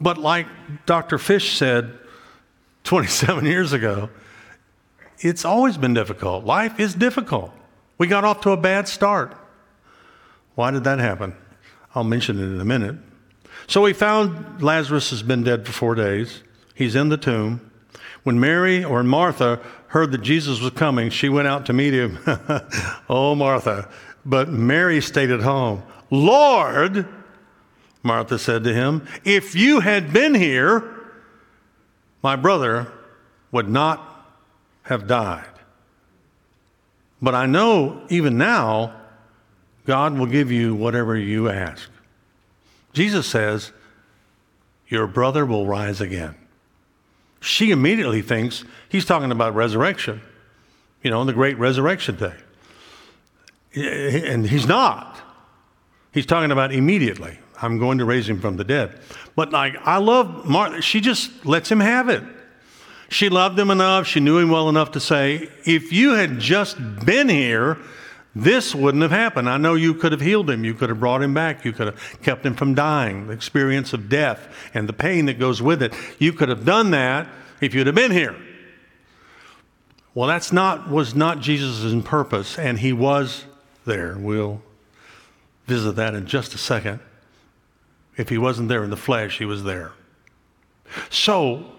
But 0.00 0.18
like 0.18 0.48
Dr. 0.84 1.18
Fish 1.18 1.56
said 1.56 1.96
27 2.82 3.46
years 3.46 3.72
ago, 3.72 4.10
it's 5.20 5.44
always 5.44 5.76
been 5.76 5.94
difficult. 5.94 6.44
Life 6.44 6.80
is 6.80 6.92
difficult. 6.96 7.52
We 7.98 8.08
got 8.08 8.24
off 8.24 8.40
to 8.40 8.50
a 8.50 8.56
bad 8.56 8.88
start. 8.88 9.37
Why 10.58 10.72
did 10.72 10.82
that 10.82 10.98
happen? 10.98 11.36
I'll 11.94 12.02
mention 12.02 12.40
it 12.40 12.42
in 12.42 12.60
a 12.60 12.64
minute. 12.64 12.96
So 13.68 13.82
we 13.82 13.92
found 13.92 14.60
Lazarus 14.60 15.10
has 15.10 15.22
been 15.22 15.44
dead 15.44 15.64
for 15.64 15.70
four 15.70 15.94
days. 15.94 16.42
He's 16.74 16.96
in 16.96 17.10
the 17.10 17.16
tomb. 17.16 17.70
When 18.24 18.40
Mary 18.40 18.82
or 18.82 19.04
Martha 19.04 19.60
heard 19.86 20.10
that 20.10 20.22
Jesus 20.22 20.60
was 20.60 20.72
coming, 20.72 21.10
she 21.10 21.28
went 21.28 21.46
out 21.46 21.66
to 21.66 21.72
meet 21.72 21.94
him. 21.94 22.18
oh, 23.08 23.36
Martha. 23.36 23.88
But 24.24 24.48
Mary 24.48 25.00
stayed 25.00 25.30
at 25.30 25.42
home. 25.42 25.84
Lord, 26.10 27.06
Martha 28.02 28.36
said 28.36 28.64
to 28.64 28.74
him, 28.74 29.06
If 29.24 29.54
you 29.54 29.78
had 29.78 30.12
been 30.12 30.34
here, 30.34 30.82
my 32.20 32.34
brother 32.34 32.90
would 33.52 33.68
not 33.68 34.26
have 34.82 35.06
died. 35.06 35.44
But 37.22 37.36
I 37.36 37.46
know 37.46 38.02
even 38.08 38.38
now, 38.38 38.97
God 39.88 40.18
will 40.18 40.26
give 40.26 40.52
you 40.52 40.74
whatever 40.74 41.16
you 41.16 41.48
ask. 41.48 41.88
Jesus 42.92 43.26
says, 43.26 43.72
Your 44.88 45.06
brother 45.06 45.46
will 45.46 45.66
rise 45.66 46.02
again. 46.02 46.34
She 47.40 47.70
immediately 47.70 48.20
thinks 48.20 48.66
he's 48.90 49.06
talking 49.06 49.32
about 49.32 49.54
resurrection, 49.54 50.20
you 51.02 51.10
know, 51.10 51.24
the 51.24 51.32
great 51.32 51.58
resurrection 51.58 52.16
day. 52.16 52.34
And 54.28 54.46
he's 54.46 54.66
not. 54.66 55.22
He's 56.12 56.26
talking 56.26 56.50
about 56.50 56.70
immediately. 56.70 57.38
I'm 57.62 57.78
going 57.78 57.96
to 57.96 58.04
raise 58.04 58.28
him 58.28 58.42
from 58.42 58.58
the 58.58 58.64
dead. 58.64 59.00
But 59.36 59.52
like, 59.52 59.74
I 59.86 59.96
love 59.96 60.44
Martha. 60.44 60.82
She 60.82 61.00
just 61.00 61.46
lets 61.46 61.70
him 61.70 61.80
have 61.80 62.10
it. 62.10 62.24
She 63.08 63.30
loved 63.30 63.58
him 63.58 63.70
enough. 63.70 64.06
She 64.06 64.20
knew 64.20 64.36
him 64.36 64.50
well 64.50 64.68
enough 64.68 64.90
to 64.90 65.00
say, 65.00 65.48
if 65.64 65.94
you 65.94 66.10
had 66.10 66.38
just 66.40 66.76
been 67.06 67.30
here, 67.30 67.78
this 68.42 68.74
wouldn't 68.74 69.02
have 69.02 69.10
happened. 69.10 69.48
I 69.48 69.56
know 69.56 69.74
you 69.74 69.94
could 69.94 70.12
have 70.12 70.20
healed 70.20 70.50
him. 70.50 70.64
You 70.64 70.74
could 70.74 70.88
have 70.88 71.00
brought 71.00 71.22
him 71.22 71.34
back. 71.34 71.64
You 71.64 71.72
could 71.72 71.88
have 71.88 72.22
kept 72.22 72.44
him 72.44 72.54
from 72.54 72.74
dying, 72.74 73.26
the 73.26 73.32
experience 73.32 73.92
of 73.92 74.08
death 74.08 74.48
and 74.74 74.88
the 74.88 74.92
pain 74.92 75.26
that 75.26 75.38
goes 75.38 75.60
with 75.62 75.82
it. 75.82 75.94
You 76.18 76.32
could 76.32 76.48
have 76.48 76.64
done 76.64 76.90
that 76.92 77.28
if 77.60 77.74
you'd 77.74 77.86
have 77.86 77.96
been 77.96 78.12
here. 78.12 78.36
Well, 80.14 80.28
that's 80.28 80.52
not 80.52 80.88
was 80.88 81.14
not 81.14 81.40
Jesus' 81.40 81.94
purpose, 82.04 82.58
and 82.58 82.78
he 82.78 82.92
was 82.92 83.44
there. 83.84 84.16
We'll 84.18 84.62
visit 85.66 85.92
that 85.96 86.14
in 86.14 86.26
just 86.26 86.54
a 86.54 86.58
second. 86.58 87.00
If 88.16 88.28
he 88.28 88.38
wasn't 88.38 88.68
there 88.68 88.82
in 88.82 88.90
the 88.90 88.96
flesh, 88.96 89.38
he 89.38 89.44
was 89.44 89.62
there. 89.62 89.92
So, 91.10 91.70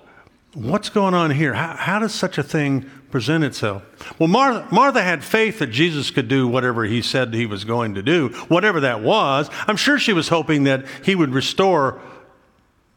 what's 0.54 0.90
going 0.90 1.14
on 1.14 1.32
here? 1.32 1.54
How, 1.54 1.76
how 1.76 2.00
does 2.00 2.14
such 2.14 2.38
a 2.38 2.44
thing 2.44 2.90
present 3.12 3.44
itself? 3.44 3.84
Well, 4.20 4.28
Martha, 4.28 4.74
Martha 4.74 5.02
had 5.02 5.24
faith 5.24 5.60
that 5.60 5.68
Jesus 5.68 6.12
could 6.12 6.28
do 6.28 6.48
whatever 6.48 6.86
he 6.86 7.02
said 7.02 7.34
he 7.34 7.46
was 7.46 7.64
going 7.64 7.96
to 7.96 8.04
do, 8.04 8.30
whatever 8.48 8.80
that 8.82 9.02
was. 9.02 9.50
I'm 9.68 9.78
sure 9.78 10.00
she 10.00 10.14
was 10.14 10.30
hoping 10.30 10.64
that 10.64 10.86
he 11.04 11.16
would 11.16 11.34
restore 11.34 12.00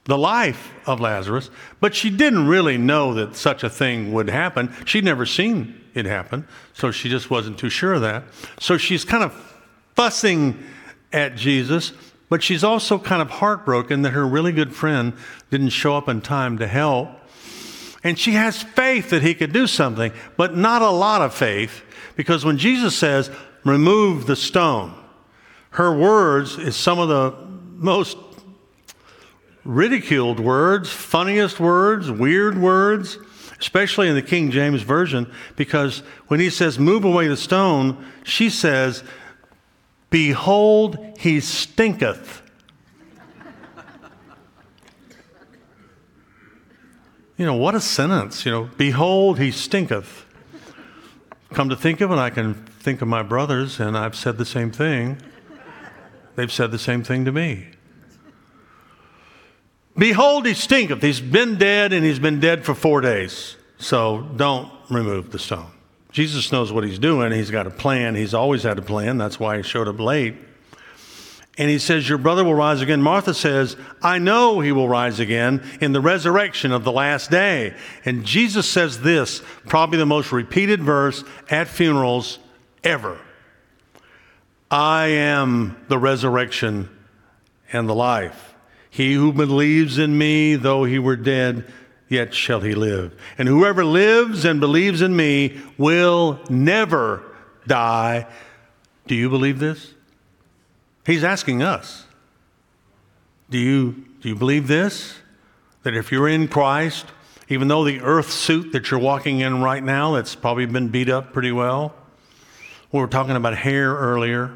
the 0.05 0.19
life 0.19 0.73
of 0.87 1.01
Lazarus, 1.01 1.51
but 1.81 1.95
she 1.95 2.11
didn't 2.11 2.49
really 2.49 2.77
know 2.77 3.15
that 3.15 3.37
such 3.37 3.63
a 3.63 3.71
thing 3.71 4.13
would 4.13 4.29
happen. 4.29 4.75
She'd 4.85 5.05
never 5.05 5.27
seen 5.27 5.81
it 5.95 6.07
happen, 6.07 6.49
so 6.73 6.91
she 6.91 7.09
just 7.09 7.31
wasn't 7.31 7.59
too 7.59 7.71
sure 7.71 7.93
of 7.93 8.01
that. 8.01 8.25
So 8.59 8.77
she's 8.77 9.05
kind 9.05 9.23
of 9.23 9.33
fussing 9.95 10.61
at 11.13 11.37
Jesus 11.37 11.93
but 12.33 12.43
she's 12.43 12.65
also 12.65 12.99
kind 12.99 13.21
of 13.21 13.29
heartbroken 13.29 14.01
that 14.01 14.13
her 14.13 14.27
really 14.27 14.53
good 14.53 14.75
friend 14.75 15.13
didn't 15.51 15.69
show 15.69 15.99
up 15.99 16.09
in 16.09 16.23
time 16.23 16.57
to 16.57 16.67
help. 16.67 17.11
And 18.05 18.19
she 18.19 18.33
has 18.33 18.63
faith 18.63 19.11
that 19.11 19.23
he 19.23 19.35
could 19.35 19.53
do 19.53 19.67
something, 19.67 20.13
but 20.37 20.57
not 20.57 20.83
a 20.83 20.91
lot 20.91 21.23
of 21.23 21.35
faith, 21.35 21.83
because 22.17 22.45
when 22.45 22.59
Jesus 22.59 22.97
says, 22.97 23.31
remove 23.65 24.27
the 24.27 24.37
stone, 24.37 24.95
her 25.71 25.97
words 25.97 26.59
is 26.59 26.77
some 26.77 26.99
of 26.99 27.09
the 27.09 27.35
most 27.77 28.17
ridiculed 29.65 30.41
words, 30.41 30.91
funniest 30.91 31.61
words, 31.61 32.11
weird 32.11 32.59
words. 32.59 33.19
especially 33.61 34.09
in 34.09 34.17
the 34.17 34.23
King 34.23 34.51
James 34.51 34.83
Version, 34.83 35.31
because 35.55 36.01
when 36.27 36.41
he 36.41 36.51
says, 36.51 36.81
Move 36.81 37.05
away 37.05 37.29
the 37.29 37.37
stone, 37.37 38.05
she 38.25 38.51
says, 38.51 39.05
Behold, 40.11 40.99
he 41.17 41.39
stinketh. 41.39 42.42
You 47.43 47.47
know, 47.47 47.57
what 47.57 47.75
a 47.75 47.81
sentence. 47.81 48.47
You 48.47 48.53
know, 48.53 48.71
behold, 48.77 49.41
he 49.41 49.51
stinketh. 49.51 50.25
Come 51.53 51.71
to 51.71 51.77
think 51.77 52.01
of 52.01 52.13
it, 52.13 52.15
I 52.15 52.31
can 52.31 52.55
think 52.55 53.03
of 53.03 53.09
my 53.09 53.25
brothers, 53.25 53.81
and 53.81 53.99
I've 53.99 54.15
said 54.15 54.39
the 54.39 54.45
same 54.45 54.71
thing. 54.71 55.21
They've 56.37 56.53
said 56.53 56.71
the 56.71 56.79
same 56.79 57.03
thing 57.03 57.25
to 57.25 57.33
me. 57.33 57.67
Behold, 59.99 60.47
he 60.47 60.55
stinketh. 60.55 61.03
He's 61.03 61.21
been 61.21 61.59
dead, 61.59 61.93
and 61.93 62.05
he's 62.07 62.21
been 62.21 62.39
dead 62.39 62.65
for 62.65 62.77
four 62.77 63.01
days. 63.01 63.57
So 63.77 64.23
don't 64.37 64.71
remove 64.89 65.33
the 65.33 65.41
stone. 65.41 65.73
Jesus 66.13 66.53
knows 66.53 66.73
what 66.73 66.85
he's 66.85 67.01
doing. 67.01 67.33
He's 67.33 67.51
got 67.51 67.67
a 67.67 67.71
plan. 67.71 68.15
He's 68.15 68.35
always 68.35 68.63
had 68.63 68.79
a 68.79 68.83
plan. 68.83 69.19
That's 69.19 69.41
why 69.41 69.57
he 69.57 69.65
showed 69.65 69.89
up 69.89 69.99
late. 69.99 70.37
And 71.59 71.69
he 71.69 71.79
says, 71.79 72.09
Your 72.09 72.19
brother 72.19 72.45
will 72.45 72.55
rise 72.55 72.81
again. 72.81 73.03
Martha 73.03 73.35
says, 73.35 73.77
I 74.01 74.19
know 74.19 74.61
he 74.61 74.73
will 74.73 74.89
rise 74.89 75.21
again 75.21 75.63
in 75.81 75.93
the 75.93 76.01
resurrection 76.01 76.73
of 76.73 76.85
the 76.85 76.93
last 76.93 77.31
day. 77.31 77.75
And 78.05 78.25
Jesus 78.25 78.67
says 78.67 79.01
this, 79.03 79.43
probably 79.67 79.99
the 79.99 80.07
most 80.07 80.33
repeated 80.33 80.83
verse 80.83 81.25
at 81.51 81.69
funerals 81.69 82.39
ever 82.83 83.19
I 84.71 85.09
am 85.09 85.77
the 85.89 85.99
resurrection 85.99 86.89
and 87.71 87.87
the 87.87 87.95
life. 87.95 88.55
He 88.89 89.13
who 89.13 89.33
believes 89.33 89.99
in 89.99 90.17
me, 90.17 90.57
though 90.57 90.85
he 90.85 90.99
were 90.99 91.17
dead, 91.17 91.71
yet 92.09 92.33
shall 92.33 92.61
he 92.61 92.75
live. 92.75 93.15
And 93.37 93.49
whoever 93.49 93.85
lives 93.85 94.47
and 94.47 94.61
believes 94.61 95.03
in 95.03 95.15
me 95.15 95.61
will 95.77 96.41
never 96.49 97.23
die. 97.67 98.27
Do 99.07 99.15
you 99.15 99.29
believe 99.29 99.59
this? 99.59 99.95
He's 101.05 101.25
asking 101.25 101.63
us. 101.63 102.07
Do 103.51 103.59
you, 103.59 104.05
do 104.21 104.29
you 104.29 104.35
believe 104.35 104.69
this? 104.69 105.17
That 105.83 105.95
if 105.95 106.13
you're 106.13 106.29
in 106.29 106.49
Christ, 106.49 107.07
even 107.49 107.69
though 107.69 107.85
the 107.85 108.01
earth 108.01 108.31
suit 108.31 108.73
that 108.73 108.91
you're 108.91 109.01
walking 109.01 109.41
in 109.41 109.63
right 109.63 109.83
now, 109.83 110.15
that's 110.15 110.35
probably 110.35 110.67
been 110.67 110.89
beat 110.89 111.09
up 111.09 111.33
pretty 111.33 111.53
well. 111.53 111.95
We 112.93 113.01
were 113.01 113.09
talking 113.09 113.37
about 113.37 113.57
hair 113.57 113.95
earlier. 113.95 114.53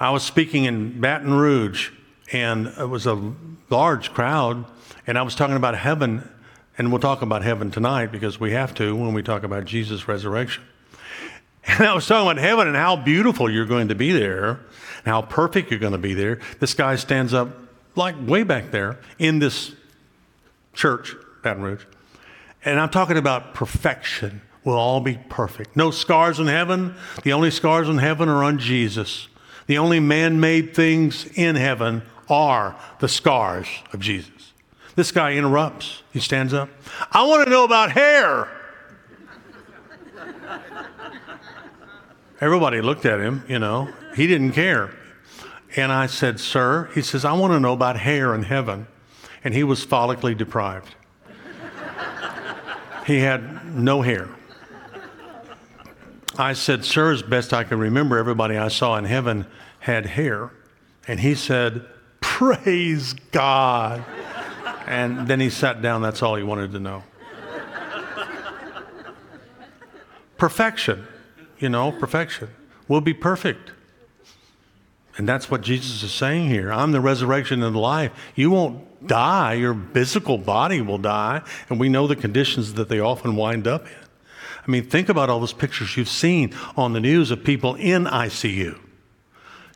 I 0.00 0.10
was 0.10 0.22
speaking 0.22 0.64
in 0.64 1.00
Baton 1.00 1.34
Rouge, 1.34 1.90
and 2.32 2.68
it 2.68 2.88
was 2.88 3.06
a 3.06 3.34
large 3.68 4.14
crowd 4.14 4.64
and 5.08 5.16
I 5.16 5.22
was 5.22 5.34
talking 5.34 5.56
about 5.56 5.74
heaven, 5.74 6.28
and 6.76 6.92
we'll 6.92 7.00
talk 7.00 7.22
about 7.22 7.42
heaven 7.42 7.70
tonight 7.70 8.12
because 8.12 8.38
we 8.38 8.52
have 8.52 8.74
to 8.74 8.94
when 8.94 9.14
we 9.14 9.22
talk 9.22 9.42
about 9.42 9.64
Jesus' 9.64 10.06
resurrection. 10.06 10.62
And 11.68 11.86
I 11.86 11.94
was 11.94 12.06
talking 12.06 12.28
about 12.28 12.42
heaven 12.42 12.66
and 12.66 12.76
how 12.76 12.96
beautiful 12.96 13.50
you're 13.50 13.66
going 13.66 13.88
to 13.88 13.94
be 13.94 14.12
there, 14.12 14.50
and 14.50 15.06
how 15.06 15.22
perfect 15.22 15.70
you're 15.70 15.78
going 15.78 15.92
to 15.92 15.98
be 15.98 16.14
there. 16.14 16.40
This 16.60 16.74
guy 16.74 16.96
stands 16.96 17.34
up, 17.34 17.50
like 17.94 18.16
way 18.26 18.42
back 18.42 18.70
there 18.70 18.98
in 19.18 19.38
this 19.38 19.74
church, 20.72 21.14
Baton 21.42 21.62
Rouge, 21.62 21.84
and 22.64 22.80
I'm 22.80 22.88
talking 22.88 23.16
about 23.16 23.54
perfection. 23.54 24.40
We'll 24.64 24.76
all 24.76 25.00
be 25.00 25.18
perfect. 25.28 25.76
No 25.76 25.90
scars 25.90 26.40
in 26.40 26.46
heaven. 26.46 26.94
The 27.22 27.32
only 27.32 27.50
scars 27.50 27.88
in 27.88 27.98
heaven 27.98 28.28
are 28.28 28.42
on 28.42 28.58
Jesus. 28.58 29.28
The 29.66 29.78
only 29.78 30.00
man 30.00 30.40
made 30.40 30.74
things 30.74 31.26
in 31.38 31.56
heaven 31.56 32.02
are 32.28 32.76
the 32.98 33.08
scars 33.08 33.68
of 33.92 34.00
Jesus. 34.00 34.52
This 34.94 35.12
guy 35.12 35.34
interrupts. 35.34 36.02
He 36.12 36.20
stands 36.20 36.52
up. 36.52 36.68
I 37.12 37.24
want 37.24 37.44
to 37.44 37.50
know 37.50 37.64
about 37.64 37.92
hair. 37.92 38.48
Everybody 42.40 42.80
looked 42.80 43.04
at 43.04 43.20
him, 43.20 43.44
you 43.48 43.58
know. 43.58 43.88
He 44.14 44.26
didn't 44.26 44.52
care. 44.52 44.94
And 45.76 45.92
I 45.92 46.06
said, 46.06 46.40
Sir, 46.40 46.88
he 46.94 47.02
says, 47.02 47.24
I 47.24 47.32
want 47.32 47.52
to 47.52 47.60
know 47.60 47.72
about 47.72 47.96
hair 47.96 48.34
in 48.34 48.44
heaven. 48.44 48.86
And 49.44 49.54
he 49.54 49.64
was 49.64 49.84
follically 49.84 50.36
deprived. 50.36 50.94
he 53.06 53.18
had 53.18 53.74
no 53.74 54.02
hair. 54.02 54.28
I 56.38 56.52
said, 56.52 56.84
Sir, 56.84 57.12
as 57.12 57.22
best 57.22 57.52
I 57.52 57.64
can 57.64 57.78
remember, 57.78 58.18
everybody 58.18 58.56
I 58.56 58.68
saw 58.68 58.96
in 58.96 59.04
heaven 59.04 59.46
had 59.80 60.06
hair. 60.06 60.52
And 61.06 61.18
he 61.18 61.34
said, 61.34 61.84
Praise 62.20 63.14
God. 63.32 64.04
And 64.86 65.26
then 65.26 65.40
he 65.40 65.50
sat 65.50 65.82
down. 65.82 66.02
That's 66.02 66.22
all 66.22 66.36
he 66.36 66.44
wanted 66.44 66.72
to 66.72 66.78
know. 66.78 67.02
perfection, 70.38 71.06
you 71.58 71.68
know, 71.68 71.92
perfection. 71.92 72.48
We'll 72.86 73.00
be 73.00 73.14
perfect. 73.14 73.72
And 75.16 75.28
that's 75.28 75.50
what 75.50 75.62
Jesus 75.62 76.02
is 76.02 76.12
saying 76.12 76.48
here. 76.48 76.72
I'm 76.72 76.92
the 76.92 77.00
resurrection 77.00 77.62
and 77.62 77.74
the 77.74 77.80
life. 77.80 78.12
You 78.36 78.50
won't 78.50 79.06
die. 79.06 79.54
Your 79.54 79.74
physical 79.92 80.38
body 80.38 80.80
will 80.80 80.98
die. 80.98 81.42
And 81.68 81.80
we 81.80 81.88
know 81.88 82.06
the 82.06 82.16
conditions 82.16 82.74
that 82.74 82.88
they 82.88 83.00
often 83.00 83.34
wind 83.34 83.66
up 83.66 83.86
in. 83.86 83.92
I 84.66 84.70
mean, 84.70 84.84
think 84.84 85.08
about 85.08 85.28
all 85.28 85.40
those 85.40 85.52
pictures 85.52 85.96
you've 85.96 86.08
seen 86.08 86.54
on 86.76 86.92
the 86.92 87.00
news 87.00 87.30
of 87.30 87.42
people 87.42 87.74
in 87.74 88.04
ICU. 88.04 88.78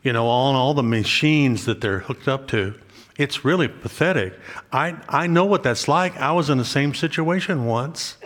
You 0.02 0.12
know, 0.12 0.28
on 0.28 0.54
all 0.54 0.74
the 0.74 0.82
machines 0.82 1.64
that 1.64 1.80
they're 1.80 2.00
hooked 2.00 2.28
up 2.28 2.46
to. 2.48 2.74
It's 3.16 3.44
really 3.44 3.68
pathetic. 3.68 4.34
I, 4.72 4.96
I 5.08 5.26
know 5.26 5.44
what 5.44 5.62
that's 5.62 5.88
like. 5.88 6.16
I 6.18 6.32
was 6.32 6.50
in 6.50 6.58
the 6.58 6.64
same 6.64 6.94
situation 6.94 7.66
once. 7.66 8.16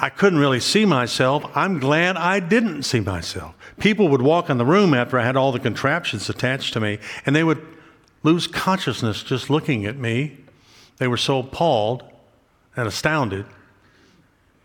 I 0.00 0.10
couldn't 0.10 0.38
really 0.38 0.60
see 0.60 0.84
myself. 0.84 1.44
I'm 1.54 1.80
glad 1.80 2.16
I 2.16 2.40
didn't 2.40 2.84
see 2.84 3.00
myself. 3.00 3.54
People 3.80 4.08
would 4.08 4.22
walk 4.22 4.48
in 4.48 4.56
the 4.56 4.64
room 4.64 4.94
after 4.94 5.18
I 5.18 5.24
had 5.24 5.36
all 5.36 5.50
the 5.50 5.58
contraptions 5.58 6.28
attached 6.28 6.72
to 6.74 6.80
me, 6.80 6.98
and 7.26 7.34
they 7.34 7.42
would 7.44 7.64
lose 8.22 8.46
consciousness 8.46 9.22
just 9.22 9.50
looking 9.50 9.86
at 9.86 9.96
me. 9.96 10.38
They 10.98 11.08
were 11.08 11.16
so 11.16 11.40
appalled 11.40 12.04
and 12.76 12.86
astounded, 12.86 13.46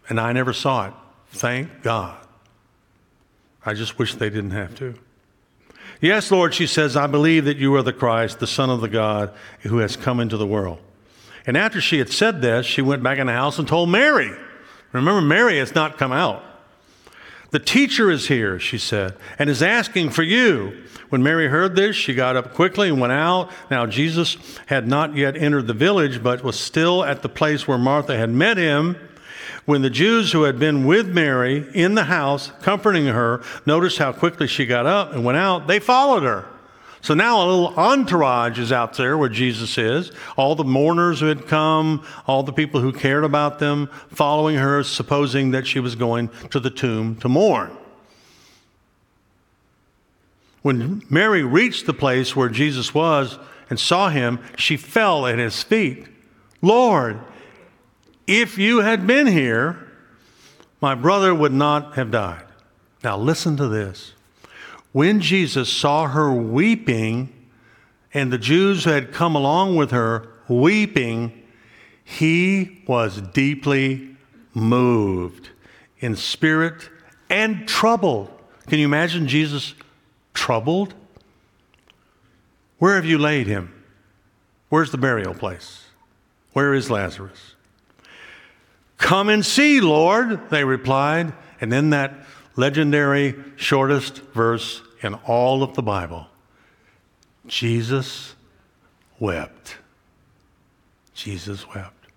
and 0.07 0.19
I 0.19 0.33
never 0.33 0.53
saw 0.53 0.87
it. 0.87 0.93
Thank 1.31 1.81
God. 1.81 2.15
I 3.65 3.73
just 3.73 3.97
wish 3.97 4.13
they 4.15 4.29
didn't 4.29 4.51
have 4.51 4.75
to. 4.75 4.93
Yes, 5.99 6.31
Lord, 6.31 6.53
she 6.53 6.67
says, 6.67 6.95
I 6.95 7.07
believe 7.07 7.45
that 7.45 7.57
you 7.57 7.73
are 7.75 7.81
the 7.81 7.93
Christ, 7.93 8.39
the 8.39 8.47
Son 8.47 8.69
of 8.69 8.81
the 8.81 8.89
God 8.89 9.33
who 9.61 9.77
has 9.77 9.95
come 9.95 10.19
into 10.19 10.37
the 10.37 10.45
world. 10.45 10.79
And 11.47 11.57
after 11.57 11.81
she 11.81 11.97
had 11.97 12.09
said 12.09 12.41
this, 12.41 12.65
she 12.65 12.81
went 12.81 13.03
back 13.03 13.17
in 13.17 13.27
the 13.27 13.33
house 13.33 13.57
and 13.57 13.67
told 13.67 13.89
Mary. 13.89 14.31
Remember, 14.93 15.21
Mary 15.21 15.57
has 15.57 15.75
not 15.75 15.97
come 15.97 16.11
out. 16.11 16.43
The 17.49 17.59
teacher 17.59 18.09
is 18.09 18.27
here, 18.27 18.59
she 18.59 18.77
said, 18.77 19.15
and 19.37 19.49
is 19.49 19.61
asking 19.61 20.11
for 20.11 20.23
you. 20.23 20.83
When 21.09 21.21
Mary 21.21 21.47
heard 21.49 21.75
this, 21.75 21.95
she 21.95 22.15
got 22.15 22.35
up 22.35 22.53
quickly 22.55 22.89
and 22.89 22.99
went 22.99 23.13
out. 23.13 23.51
Now, 23.69 23.85
Jesus 23.85 24.37
had 24.67 24.87
not 24.87 25.15
yet 25.15 25.37
entered 25.37 25.67
the 25.67 25.73
village, 25.73 26.23
but 26.23 26.43
was 26.43 26.59
still 26.59 27.03
at 27.03 27.21
the 27.21 27.29
place 27.29 27.67
where 27.67 27.77
Martha 27.77 28.17
had 28.17 28.31
met 28.31 28.57
him. 28.57 28.97
When 29.65 29.83
the 29.83 29.91
Jews 29.91 30.31
who 30.31 30.43
had 30.43 30.57
been 30.57 30.85
with 30.85 31.07
Mary 31.07 31.67
in 31.73 31.93
the 31.93 32.05
house, 32.05 32.51
comforting 32.61 33.05
her, 33.05 33.43
noticed 33.65 33.99
how 33.99 34.11
quickly 34.11 34.47
she 34.47 34.65
got 34.65 34.87
up 34.87 35.13
and 35.13 35.23
went 35.23 35.37
out, 35.37 35.67
they 35.67 35.79
followed 35.79 36.23
her. 36.23 36.47
So 37.03 37.13
now 37.13 37.43
a 37.43 37.45
little 37.45 37.73
entourage 37.77 38.57
is 38.57 38.71
out 38.71 38.93
there 38.93 39.17
where 39.17 39.27
Jesus 39.27 39.77
is. 39.77 40.13
All 40.37 40.55
the 40.55 40.63
mourners 40.63 41.19
who 41.19 41.25
had 41.25 41.47
come, 41.47 42.05
all 42.25 42.43
the 42.43 42.53
people 42.53 42.79
who 42.79 42.93
cared 42.93 43.25
about 43.25 43.59
them, 43.59 43.89
following 44.07 44.55
her, 44.55 44.83
supposing 44.83 45.51
that 45.51 45.67
she 45.67 45.81
was 45.81 45.95
going 45.95 46.29
to 46.49 46.61
the 46.61 46.69
tomb 46.69 47.17
to 47.17 47.27
mourn. 47.27 47.75
When 50.61 51.03
Mary 51.09 51.43
reached 51.43 51.87
the 51.87 51.93
place 51.93 52.37
where 52.37 52.47
Jesus 52.47 52.93
was 52.93 53.37
and 53.69 53.77
saw 53.77 54.07
him, 54.07 54.39
she 54.55 54.77
fell 54.77 55.27
at 55.27 55.37
his 55.37 55.61
feet. 55.61 56.07
Lord, 56.61 57.19
if 58.27 58.57
you 58.57 58.79
had 58.79 59.05
been 59.05 59.27
here, 59.27 59.91
my 60.79 60.95
brother 60.95 61.35
would 61.35 61.51
not 61.51 61.95
have 61.95 62.11
died. 62.11 62.45
Now, 63.03 63.17
listen 63.17 63.57
to 63.57 63.67
this. 63.67 64.13
When 64.93 65.19
Jesus 65.19 65.71
saw 65.71 66.07
her 66.07 66.31
weeping, 66.31 67.33
and 68.13 68.31
the 68.31 68.37
Jews 68.37 68.83
who 68.83 68.91
had 68.91 69.11
come 69.11 69.35
along 69.35 69.75
with 69.75 69.91
her 69.91 70.29
weeping, 70.47 71.43
he 72.03 72.83
was 72.87 73.19
deeply 73.19 74.15
moved 74.53 75.49
in 75.99 76.15
spirit 76.15 76.89
and 77.29 77.67
troubled. 77.67 78.29
Can 78.67 78.77
you 78.77 78.85
imagine 78.85 79.27
Jesus 79.27 79.73
troubled? 80.33 80.93
Where 82.77 82.95
have 82.95 83.05
you 83.05 83.17
laid 83.17 83.47
him? 83.47 83.73
Where's 84.69 84.91
the 84.91 84.97
burial 84.97 85.33
place? 85.33 85.85
Where 86.53 86.73
is 86.73 86.91
Lazarus? 86.91 87.55
Come 88.97 89.29
and 89.29 89.45
see, 89.45 89.81
Lord, 89.81 90.49
they 90.49 90.63
replied. 90.63 91.33
And 91.59 91.71
then 91.71 91.89
that 91.91 92.13
legendary 92.55 93.35
shortest 93.55 94.19
verse 94.33 94.81
in 95.01 95.13
all 95.25 95.63
of 95.63 95.75
the 95.75 95.83
Bible 95.83 96.27
Jesus 97.45 98.35
wept. 99.19 99.77
Jesus 101.13 101.67
wept. 101.73 102.07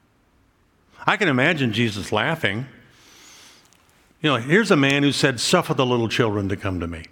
I 1.07 1.17
can 1.17 1.29
imagine 1.29 1.73
Jesus 1.73 2.13
laughing. 2.13 2.67
You 4.21 4.31
know, 4.31 4.37
here's 4.37 4.71
a 4.71 4.77
man 4.77 5.03
who 5.03 5.13
said, 5.13 5.41
Suffer 5.41 5.75
the 5.75 5.87
little 5.87 6.09
children 6.09 6.49
to 6.49 6.57
come 6.57 6.81
to 6.81 6.87
me. 6.87 7.05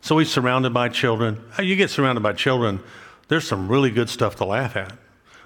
So 0.00 0.18
he's 0.18 0.30
surrounded 0.30 0.72
by 0.72 0.88
children. 0.88 1.42
Uh, 1.58 1.62
you 1.62 1.76
get 1.76 1.90
surrounded 1.90 2.22
by 2.22 2.32
children, 2.32 2.80
there's 3.28 3.46
some 3.46 3.68
really 3.68 3.90
good 3.90 4.08
stuff 4.08 4.36
to 4.36 4.44
laugh 4.44 4.76
at. 4.76 4.92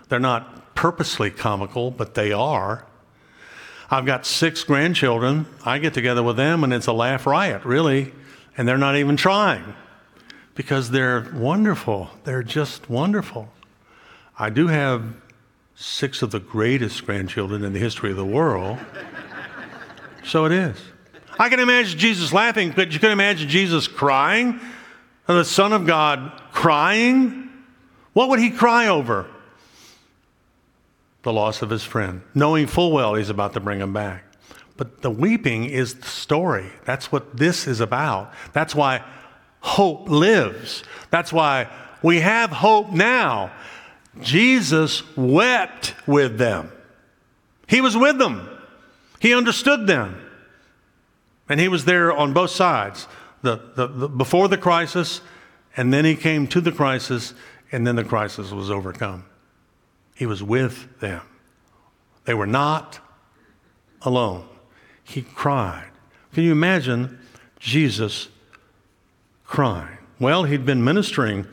They're 0.08 0.20
not 0.20 0.74
purposely 0.74 1.30
comical, 1.30 1.90
but 1.90 2.14
they 2.14 2.32
are. 2.32 2.86
I've 3.92 4.06
got 4.06 4.24
six 4.24 4.64
grandchildren. 4.64 5.44
I 5.66 5.76
get 5.76 5.92
together 5.92 6.22
with 6.22 6.38
them, 6.38 6.64
and 6.64 6.72
it's 6.72 6.86
a 6.86 6.94
laugh 6.94 7.26
riot, 7.26 7.66
really. 7.66 8.10
And 8.56 8.66
they're 8.66 8.78
not 8.78 8.96
even 8.96 9.18
trying 9.18 9.74
because 10.54 10.90
they're 10.90 11.30
wonderful. 11.34 12.08
They're 12.24 12.42
just 12.42 12.88
wonderful. 12.88 13.52
I 14.38 14.48
do 14.48 14.68
have 14.68 15.14
six 15.74 16.22
of 16.22 16.30
the 16.30 16.40
greatest 16.40 17.04
grandchildren 17.04 17.62
in 17.64 17.74
the 17.74 17.78
history 17.78 18.10
of 18.10 18.16
the 18.16 18.24
world. 18.24 18.78
so 20.24 20.46
it 20.46 20.52
is. 20.52 20.78
I 21.38 21.50
can 21.50 21.60
imagine 21.60 21.98
Jesus 21.98 22.32
laughing, 22.32 22.72
but 22.74 22.92
you 22.92 22.98
can 22.98 23.10
imagine 23.10 23.46
Jesus 23.46 23.88
crying, 23.88 24.58
and 25.28 25.38
the 25.38 25.44
Son 25.44 25.74
of 25.74 25.86
God 25.86 26.40
crying. 26.52 27.50
What 28.14 28.30
would 28.30 28.38
he 28.38 28.52
cry 28.52 28.88
over? 28.88 29.26
The 31.22 31.32
loss 31.32 31.62
of 31.62 31.70
his 31.70 31.84
friend, 31.84 32.22
knowing 32.34 32.66
full 32.66 32.92
well 32.92 33.14
he's 33.14 33.30
about 33.30 33.52
to 33.52 33.60
bring 33.60 33.80
him 33.80 33.92
back. 33.92 34.24
But 34.76 35.02
the 35.02 35.10
weeping 35.10 35.64
is 35.64 35.94
the 35.94 36.06
story. 36.06 36.66
That's 36.84 37.12
what 37.12 37.36
this 37.36 37.68
is 37.68 37.80
about. 37.80 38.32
That's 38.52 38.74
why 38.74 39.04
hope 39.60 40.08
lives. 40.08 40.82
That's 41.10 41.32
why 41.32 41.68
we 42.02 42.20
have 42.20 42.50
hope 42.50 42.90
now. 42.90 43.52
Jesus 44.20 45.02
wept 45.16 45.94
with 46.06 46.38
them. 46.38 46.72
He 47.68 47.80
was 47.80 47.96
with 47.96 48.18
them. 48.18 48.48
He 49.20 49.32
understood 49.34 49.86
them. 49.86 50.20
And 51.48 51.60
he 51.60 51.68
was 51.68 51.84
there 51.84 52.12
on 52.12 52.32
both 52.32 52.50
sides 52.50 53.06
the, 53.42 53.60
the, 53.74 53.86
the, 53.86 54.08
before 54.08 54.48
the 54.48 54.56
crisis, 54.56 55.20
and 55.76 55.92
then 55.92 56.04
he 56.04 56.14
came 56.14 56.46
to 56.48 56.60
the 56.60 56.72
crisis, 56.72 57.34
and 57.70 57.86
then 57.86 57.96
the 57.96 58.04
crisis 58.04 58.50
was 58.52 58.70
overcome. 58.70 59.24
He 60.22 60.26
was 60.26 60.40
with 60.40 61.00
them. 61.00 61.20
They 62.26 62.34
were 62.34 62.46
not 62.46 63.00
alone. 64.02 64.46
He 65.02 65.22
cried. 65.22 65.88
Can 66.32 66.44
you 66.44 66.52
imagine 66.52 67.18
Jesus 67.58 68.28
crying? 69.44 69.98
Well, 70.20 70.44
he'd 70.44 70.64
been 70.64 70.84
ministering 70.84 71.48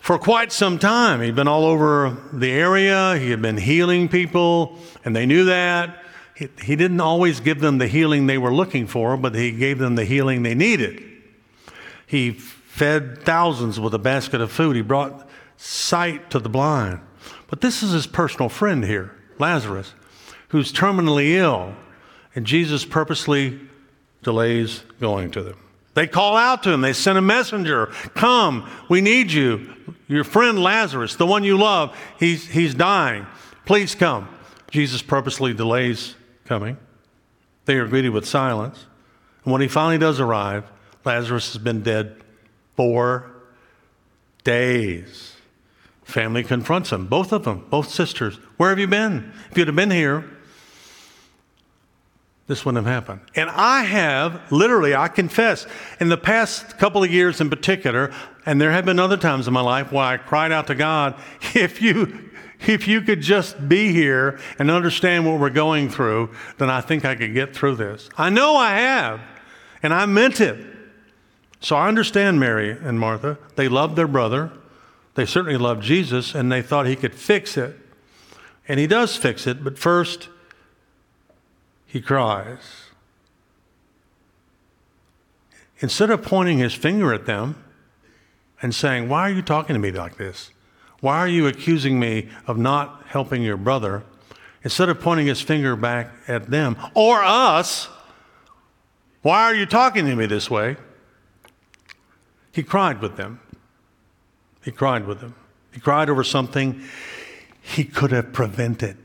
for 0.00 0.18
quite 0.18 0.50
some 0.50 0.80
time. 0.80 1.20
He'd 1.20 1.36
been 1.36 1.46
all 1.46 1.66
over 1.66 2.16
the 2.32 2.50
area, 2.50 3.16
he 3.16 3.30
had 3.30 3.40
been 3.40 3.58
healing 3.58 4.08
people, 4.08 4.76
and 5.04 5.14
they 5.14 5.24
knew 5.24 5.44
that. 5.44 6.02
He, 6.34 6.48
he 6.64 6.74
didn't 6.74 7.00
always 7.00 7.38
give 7.38 7.60
them 7.60 7.78
the 7.78 7.86
healing 7.86 8.26
they 8.26 8.38
were 8.38 8.52
looking 8.52 8.88
for, 8.88 9.16
but 9.16 9.36
he 9.36 9.52
gave 9.52 9.78
them 9.78 9.94
the 9.94 10.04
healing 10.04 10.42
they 10.42 10.56
needed. 10.56 11.00
He 12.08 12.32
fed 12.32 13.22
thousands 13.22 13.78
with 13.78 13.94
a 13.94 14.00
basket 14.00 14.40
of 14.40 14.50
food, 14.50 14.74
he 14.74 14.82
brought 14.82 15.28
sight 15.62 16.28
to 16.28 16.40
the 16.40 16.48
blind. 16.48 17.00
But 17.48 17.60
this 17.60 17.82
is 17.82 17.92
his 17.92 18.06
personal 18.06 18.48
friend 18.48 18.84
here, 18.84 19.14
Lazarus, 19.38 19.94
who's 20.48 20.72
terminally 20.72 21.34
ill, 21.34 21.76
and 22.34 22.44
Jesus 22.44 22.84
purposely 22.84 23.60
delays 24.22 24.82
going 25.00 25.30
to 25.30 25.42
them. 25.42 25.58
They 25.94 26.08
call 26.08 26.36
out 26.36 26.64
to 26.64 26.72
him. 26.72 26.80
They 26.80 26.92
send 26.92 27.16
a 27.16 27.22
messenger. 27.22 27.86
Come, 28.14 28.68
we 28.88 29.00
need 29.00 29.30
you. 29.30 29.72
Your 30.08 30.24
friend 30.24 30.60
Lazarus, 30.60 31.14
the 31.14 31.26
one 31.26 31.44
you 31.44 31.56
love, 31.56 31.96
he's, 32.18 32.48
he's 32.48 32.74
dying. 32.74 33.26
Please 33.64 33.94
come. 33.94 34.28
Jesus 34.70 35.00
purposely 35.00 35.54
delays 35.54 36.16
coming. 36.44 36.76
They 37.66 37.76
are 37.76 37.86
greeted 37.86 38.10
with 38.10 38.26
silence. 38.26 38.86
And 39.44 39.52
when 39.52 39.60
he 39.60 39.68
finally 39.68 39.98
does 39.98 40.18
arrive, 40.18 40.64
Lazarus 41.04 41.52
has 41.52 41.62
been 41.62 41.82
dead 41.82 42.16
four 42.74 43.30
days. 44.42 45.36
Family 46.12 46.44
confronts 46.44 46.90
them, 46.90 47.06
both 47.06 47.32
of 47.32 47.44
them, 47.44 47.64
both 47.70 47.88
sisters. 47.88 48.34
Where 48.58 48.68
have 48.68 48.78
you 48.78 48.86
been? 48.86 49.32
If 49.50 49.56
you'd 49.56 49.66
have 49.68 49.74
been 49.74 49.90
here, 49.90 50.28
this 52.48 52.66
wouldn't 52.66 52.84
have 52.84 52.94
happened. 52.94 53.22
And 53.34 53.48
I 53.48 53.84
have, 53.84 54.52
literally, 54.52 54.94
I 54.94 55.08
confess, 55.08 55.66
in 56.00 56.10
the 56.10 56.18
past 56.18 56.76
couple 56.76 57.02
of 57.02 57.10
years 57.10 57.40
in 57.40 57.48
particular, 57.48 58.12
and 58.44 58.60
there 58.60 58.72
have 58.72 58.84
been 58.84 58.98
other 58.98 59.16
times 59.16 59.48
in 59.48 59.54
my 59.54 59.62
life 59.62 59.90
where 59.90 60.04
I 60.04 60.18
cried 60.18 60.52
out 60.52 60.66
to 60.66 60.74
God, 60.74 61.14
if 61.54 61.80
you 61.80 62.28
if 62.68 62.86
you 62.86 63.00
could 63.00 63.22
just 63.22 63.66
be 63.66 63.90
here 63.90 64.38
and 64.58 64.70
understand 64.70 65.26
what 65.26 65.40
we're 65.40 65.48
going 65.48 65.88
through, 65.88 66.30
then 66.58 66.68
I 66.68 66.82
think 66.82 67.06
I 67.06 67.14
could 67.14 67.32
get 67.32 67.56
through 67.56 67.76
this. 67.76 68.10
I 68.18 68.28
know 68.28 68.54
I 68.54 68.72
have, 68.72 69.20
and 69.82 69.94
I 69.94 70.04
meant 70.04 70.42
it. 70.42 70.62
So 71.60 71.74
I 71.74 71.88
understand 71.88 72.38
Mary 72.38 72.70
and 72.70 73.00
Martha. 73.00 73.38
They 73.56 73.68
loved 73.68 73.96
their 73.96 74.06
brother. 74.06 74.52
They 75.14 75.26
certainly 75.26 75.58
loved 75.58 75.82
Jesus, 75.82 76.34
and 76.34 76.50
they 76.50 76.62
thought 76.62 76.86
he 76.86 76.96
could 76.96 77.14
fix 77.14 77.56
it. 77.56 77.76
And 78.66 78.80
he 78.80 78.86
does 78.86 79.16
fix 79.16 79.46
it, 79.46 79.62
but 79.62 79.78
first, 79.78 80.28
he 81.86 82.00
cries. 82.00 82.84
Instead 85.80 86.10
of 86.10 86.22
pointing 86.22 86.58
his 86.58 86.72
finger 86.72 87.12
at 87.12 87.26
them 87.26 87.62
and 88.62 88.74
saying, 88.74 89.08
Why 89.08 89.22
are 89.22 89.32
you 89.32 89.42
talking 89.42 89.74
to 89.74 89.80
me 89.80 89.90
like 89.90 90.16
this? 90.16 90.50
Why 91.00 91.18
are 91.18 91.28
you 91.28 91.48
accusing 91.48 91.98
me 91.98 92.28
of 92.46 92.56
not 92.56 93.02
helping 93.08 93.42
your 93.42 93.56
brother? 93.56 94.04
Instead 94.62 94.88
of 94.88 95.00
pointing 95.00 95.26
his 95.26 95.40
finger 95.40 95.74
back 95.74 96.12
at 96.28 96.48
them 96.48 96.76
or 96.94 97.22
us, 97.22 97.88
why 99.22 99.42
are 99.42 99.54
you 99.54 99.66
talking 99.66 100.06
to 100.06 100.14
me 100.14 100.26
this 100.26 100.48
way? 100.48 100.76
He 102.52 102.62
cried 102.62 103.00
with 103.00 103.16
them. 103.16 103.40
He 104.64 104.70
cried 104.70 105.06
with 105.06 105.20
them. 105.20 105.34
He 105.72 105.80
cried 105.80 106.08
over 106.08 106.24
something 106.24 106.82
he 107.60 107.84
could 107.84 108.12
have 108.12 108.32
prevented. 108.32 108.96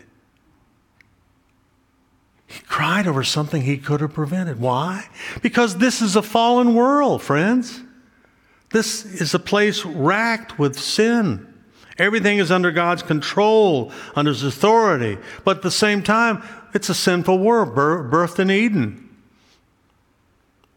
He 2.48 2.62
cried 2.62 3.08
over 3.08 3.24
something 3.24 3.62
he 3.62 3.78
could 3.78 4.02
have 4.02 4.14
prevented. 4.14 4.60
Why? 4.60 5.06
Because 5.42 5.78
this 5.78 6.02
is 6.02 6.16
a 6.16 6.22
fallen 6.22 6.74
world, 6.74 7.22
friends. 7.22 7.82
This 8.72 9.06
is 9.06 9.34
a 9.34 9.40
place 9.40 9.86
racked 9.86 10.58
with 10.58 10.80
sin. 10.80 11.54
Everything 11.98 12.38
is 12.38 12.52
under 12.52 12.72
God's 12.72 13.02
control, 13.02 13.92
under 14.16 14.32
His 14.32 14.44
authority. 14.44 15.18
But 15.44 15.58
at 15.58 15.64
the 15.64 15.72
same 15.72 16.04
time, 16.04 16.44
it's 16.74 16.90
a 16.90 16.94
sinful 16.94 17.40
world, 17.40 17.76
birthed 17.76 18.40
in 18.40 18.52
Eden 18.52 19.10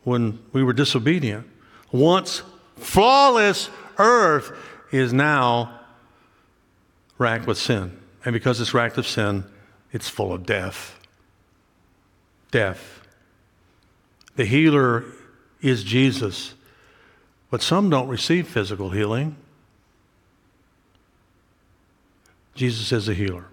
when 0.05 0.39
we 0.53 0.63
were 0.63 0.73
disobedient. 0.73 1.47
Once 1.93 2.43
flawless 2.77 3.69
earth 3.99 4.53
is 4.91 5.13
now 5.13 5.81
racked 7.19 7.47
with 7.47 7.59
sin. 7.59 7.97
And 8.25 8.33
because 8.33 8.61
it's 8.61 8.75
racked 8.75 8.97
with 8.97 9.07
sin, 9.07 9.45
it's 9.93 10.09
full 10.09 10.33
of 10.33 10.47
death 10.47 11.01
death. 12.51 13.01
The 14.37 14.45
healer 14.45 15.05
is 15.61 15.85
Jesus. 15.85 16.55
But 17.51 17.63
some 17.63 17.91
don't 17.91 18.09
receive 18.09 18.49
physical 18.49 18.91
healing. 18.91 19.37
Jesus 22.55 22.93
is 22.93 23.09
a 23.09 23.15
healer. 23.15 23.47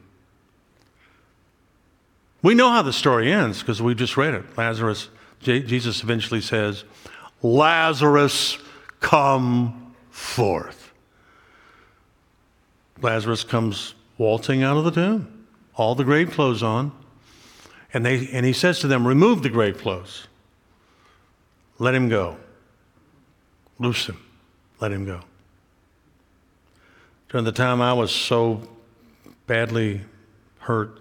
We 2.42 2.54
know 2.54 2.70
how 2.70 2.82
the 2.82 2.94
story 2.94 3.32
ends 3.32 3.60
because 3.60 3.82
we 3.82 3.96
just 3.96 4.18
read 4.18 4.34
it. 4.34 4.58
Lazarus, 4.58 5.10
Jesus 5.42 6.04
eventually 6.04 6.42
says, 6.42 6.84
Lazarus, 7.42 8.58
come 9.00 9.96
forth. 10.10 10.87
Lazarus 13.02 13.44
comes 13.44 13.94
waltzing 14.18 14.64
out 14.64 14.78
of 14.78 14.84
the 14.84 14.92
tomb, 14.92 15.48
all 15.76 15.96
the 15.96 16.04
grave 16.04 16.32
clothes 16.32 16.64
on. 16.64 16.92
And, 17.94 18.06
they, 18.06 18.28
and 18.32 18.46
he 18.46 18.54
says 18.54 18.80
to 18.80 18.88
them, 18.88 19.08
Remove 19.08 19.44
the 19.44 19.50
grave 19.50 19.78
clothes. 19.78 20.28
Let 21.80 21.96
him 21.96 22.10
go. 22.10 22.38
Loose 23.80 24.08
him. 24.08 24.20
Let 24.80 24.92
him 24.92 25.06
go. 25.06 25.22
During 27.30 27.46
the 27.46 27.52
time 27.52 27.82
I 27.82 27.94
was 27.94 28.12
so 28.12 28.68
badly 29.48 30.02
hurt 30.60 31.00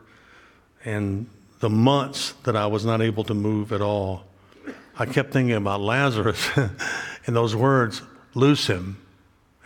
and 0.84 1.28
the 1.60 1.70
months 1.70 2.32
that 2.44 2.56
I 2.56 2.66
was 2.66 2.84
not 2.84 3.00
able 3.00 3.24
to 3.24 3.34
move 3.34 3.72
at 3.72 3.80
all, 3.80 4.24
I 4.98 5.06
kept 5.06 5.32
thinking 5.32 5.54
about 5.54 5.80
Lazarus 5.80 6.48
and 7.26 7.36
those 7.36 7.54
words 7.54 8.02
loose 8.34 8.66
him 8.66 8.98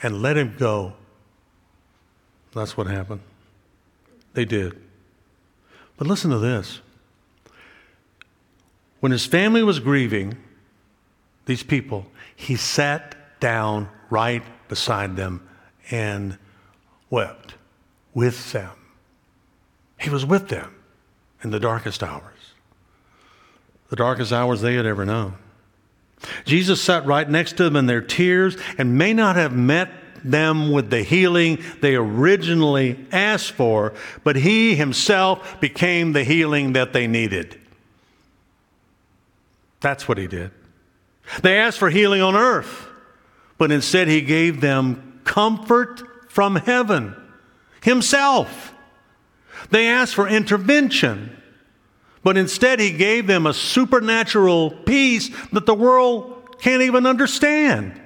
and 0.02 0.22
let 0.22 0.36
him 0.36 0.54
go. 0.58 0.94
That's 2.54 2.76
what 2.76 2.86
happened. 2.86 3.20
They 4.34 4.44
did. 4.44 4.80
But 5.96 6.06
listen 6.06 6.30
to 6.30 6.38
this 6.38 6.80
when 9.00 9.12
his 9.12 9.26
family 9.26 9.62
was 9.62 9.80
grieving, 9.80 10.36
these 11.46 11.62
people, 11.62 12.06
he 12.36 12.56
sat 12.56 13.16
down 13.40 13.88
right 14.10 14.42
beside 14.68 15.16
them 15.16 15.46
and 15.90 16.38
wept 17.08 17.54
with 18.14 18.52
them. 18.52 18.70
He 19.98 20.10
was 20.10 20.24
with 20.24 20.48
them 20.48 20.74
in 21.42 21.50
the 21.50 21.60
darkest 21.60 22.02
hours, 22.02 22.54
the 23.88 23.96
darkest 23.96 24.32
hours 24.32 24.60
they 24.60 24.74
had 24.74 24.86
ever 24.86 25.04
known. 25.04 25.34
Jesus 26.44 26.82
sat 26.82 27.06
right 27.06 27.28
next 27.28 27.56
to 27.56 27.64
them 27.64 27.76
in 27.76 27.86
their 27.86 28.02
tears 28.02 28.56
and 28.76 28.98
may 28.98 29.14
not 29.14 29.36
have 29.36 29.54
met 29.56 29.90
them 30.24 30.70
with 30.70 30.90
the 30.90 31.02
healing 31.02 31.62
they 31.80 31.94
originally 31.94 33.04
asked 33.12 33.52
for, 33.52 33.94
but 34.24 34.36
he 34.36 34.74
himself 34.74 35.60
became 35.60 36.12
the 36.12 36.24
healing 36.24 36.72
that 36.74 36.92
they 36.92 37.06
needed. 37.06 37.60
That's 39.80 40.06
what 40.06 40.18
he 40.18 40.26
did. 40.26 40.50
They 41.42 41.58
asked 41.58 41.78
for 41.78 41.90
healing 41.90 42.22
on 42.22 42.34
earth, 42.34 42.86
but 43.58 43.70
instead 43.70 44.08
he 44.08 44.20
gave 44.20 44.60
them 44.60 45.20
comfort 45.24 46.02
from 46.30 46.56
heaven 46.56 47.14
himself. 47.82 48.74
They 49.70 49.88
asked 49.88 50.14
for 50.14 50.28
intervention, 50.28 51.36
but 52.22 52.36
instead 52.36 52.80
he 52.80 52.90
gave 52.90 53.26
them 53.26 53.46
a 53.46 53.54
supernatural 53.54 54.70
peace 54.70 55.30
that 55.52 55.66
the 55.66 55.74
world 55.74 56.60
can't 56.60 56.82
even 56.82 57.06
understand. 57.06 57.99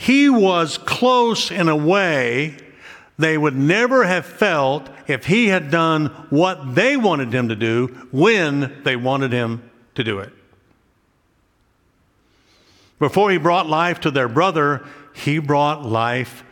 He 0.00 0.28
was 0.28 0.78
close 0.78 1.50
in 1.50 1.68
a 1.68 1.74
way 1.74 2.56
they 3.18 3.36
would 3.36 3.56
never 3.56 4.04
have 4.04 4.24
felt 4.24 4.88
if 5.08 5.26
he 5.26 5.48
had 5.48 5.72
done 5.72 6.06
what 6.30 6.76
they 6.76 6.96
wanted 6.96 7.32
him 7.34 7.48
to 7.48 7.56
do 7.56 7.88
when 8.12 8.80
they 8.84 8.94
wanted 8.94 9.32
him 9.32 9.68
to 9.96 10.04
do 10.04 10.20
it. 10.20 10.32
Before 13.00 13.32
he 13.32 13.38
brought 13.38 13.68
life 13.68 13.98
to 14.02 14.12
their 14.12 14.28
brother, 14.28 14.86
he 15.14 15.40
brought 15.40 15.84
life 15.84 16.44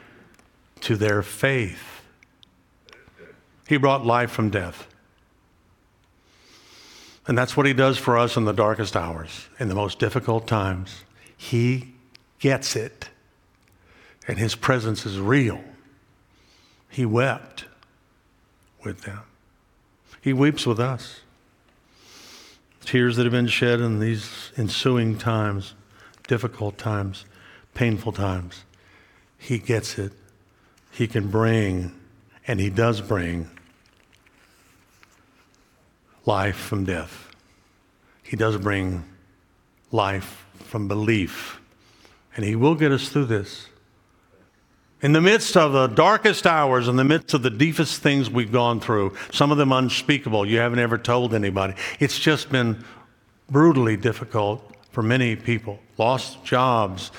to 0.81 0.97
their 0.97 1.23
faith. 1.23 2.03
He 3.69 3.77
brought 3.77 4.05
life 4.05 4.33
from 4.33 4.51
death. 4.51 4.89
And 7.29 7.39
that's 7.39 7.57
what 7.57 7.65
he 7.67 7.73
does 7.75 7.97
for 7.97 8.19
us 8.19 8.37
in 8.37 8.45
the 8.45 8.53
darkest 8.53 8.97
hours, 8.97 9.49
in 9.61 9.69
the 9.69 9.77
most 9.77 10.01
difficult 10.01 10.49
times. 10.49 11.05
He 11.37 11.95
gets 12.41 12.75
it 12.75 13.11
and 14.27 14.39
his 14.39 14.55
presence 14.55 15.07
is 15.07 15.19
real. 15.21 15.63
He 16.91 17.05
wept 17.05 17.67
with 18.85 19.03
them. 19.03 19.23
He 20.21 20.33
weeps 20.33 20.67
with 20.67 20.81
us. 20.81 21.21
Tears 22.85 23.17
that 23.17 23.25
have 23.25 23.33
been 23.33 23.47
shed 23.49 23.81
in 23.81 24.01
these 24.01 24.53
ensuing 24.57 25.19
times, 25.19 25.75
difficult 26.29 26.79
times, 26.79 27.25
painful 27.75 28.13
times. 28.13 28.65
He 29.39 29.59
gets 29.59 29.99
it. 29.99 30.13
He 30.91 31.07
can 31.07 31.29
bring, 31.29 31.95
and 32.47 32.59
He 32.59 32.71
does 32.71 33.01
bring, 33.01 33.51
life 36.25 36.57
from 36.57 36.85
death. 36.85 37.29
He 38.23 38.37
does 38.37 38.57
bring 38.57 39.05
life 39.93 40.47
from 40.65 40.89
belief. 40.89 41.61
And 42.35 42.45
He 42.45 42.57
will 42.57 42.75
get 42.75 42.93
us 42.93 43.09
through 43.09 43.27
this. 43.27 43.69
In 45.03 45.13
the 45.13 45.21
midst 45.21 45.57
of 45.57 45.73
the 45.73 45.89
darkest 45.89 46.47
hours, 46.47 46.89
in 46.89 46.97
the 46.97 47.05
midst 47.05 47.35
of 47.35 47.43
the 47.43 47.51
deepest 47.51 48.01
things 48.01 48.31
we've 48.31 48.53
gone 48.53 48.81
through, 48.81 49.15
some 49.31 49.53
of 49.53 49.59
them 49.59 49.71
unspeakable, 49.71 50.47
you 50.47 50.59
haven't 50.59 50.79
ever 50.79 50.97
told 50.97 51.35
anybody. 51.35 51.75
It's 52.01 52.19
just 52.19 52.51
been 52.51 52.83
brutally 53.51 53.97
difficult 53.97 54.75
for 54.93 55.03
many 55.03 55.37
people. 55.37 55.79
Lost 55.99 56.43
jobs, 56.45 57.13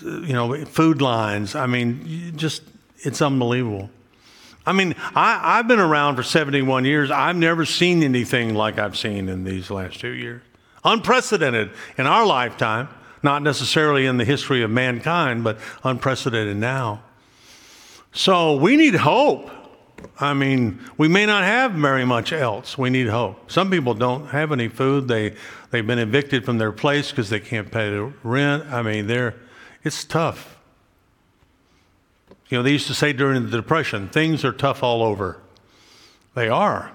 you 0.00 0.32
know, 0.32 0.64
food 0.64 1.02
lines. 1.02 1.54
I 1.54 1.66
mean, 1.66 2.32
just, 2.36 2.62
it's 3.00 3.20
unbelievable. 3.20 3.90
I 4.64 4.72
mean, 4.72 4.94
I, 5.14 5.56
have 5.56 5.68
been 5.68 5.80
around 5.80 6.16
for 6.16 6.22
71 6.22 6.86
years. 6.86 7.10
I've 7.10 7.36
never 7.36 7.66
seen 7.66 8.02
anything 8.02 8.54
like 8.54 8.78
I've 8.78 8.96
seen 8.96 9.28
in 9.28 9.44
these 9.44 9.70
last 9.70 10.00
two 10.00 10.12
years. 10.12 10.40
Unprecedented 10.84 11.70
in 11.98 12.06
our 12.06 12.24
lifetime 12.24 12.88
not 13.22 13.42
necessarily 13.42 14.06
in 14.06 14.16
the 14.16 14.24
history 14.24 14.62
of 14.62 14.70
mankind, 14.70 15.44
but 15.44 15.58
unprecedented 15.84 16.56
now. 16.56 17.02
So 18.12 18.56
we 18.56 18.76
need 18.76 18.94
hope. 18.94 19.50
I 20.18 20.34
mean, 20.34 20.80
we 20.98 21.08
may 21.08 21.26
not 21.26 21.44
have 21.44 21.72
very 21.72 22.04
much 22.04 22.32
else. 22.32 22.76
We 22.76 22.90
need 22.90 23.08
hope. 23.08 23.50
Some 23.50 23.70
people 23.70 23.94
don't 23.94 24.26
have 24.26 24.52
any 24.52 24.68
food. 24.68 25.08
They 25.08 25.34
they've 25.70 25.86
been 25.86 25.98
evicted 25.98 26.44
from 26.44 26.58
their 26.58 26.72
place 26.72 27.10
because 27.10 27.30
they 27.30 27.40
can't 27.40 27.70
pay 27.70 27.90
the 27.90 28.12
rent. 28.22 28.66
I 28.66 28.82
mean, 28.82 29.06
they're 29.06 29.36
it's 29.84 30.04
tough. 30.04 30.58
You 32.48 32.58
know, 32.58 32.62
they 32.62 32.72
used 32.72 32.88
to 32.88 32.94
say 32.94 33.12
during 33.12 33.44
the 33.44 33.50
depression, 33.50 34.08
things 34.08 34.44
are 34.44 34.52
tough 34.52 34.82
all 34.82 35.02
over. 35.02 35.38
They 36.34 36.48
are. 36.48 36.92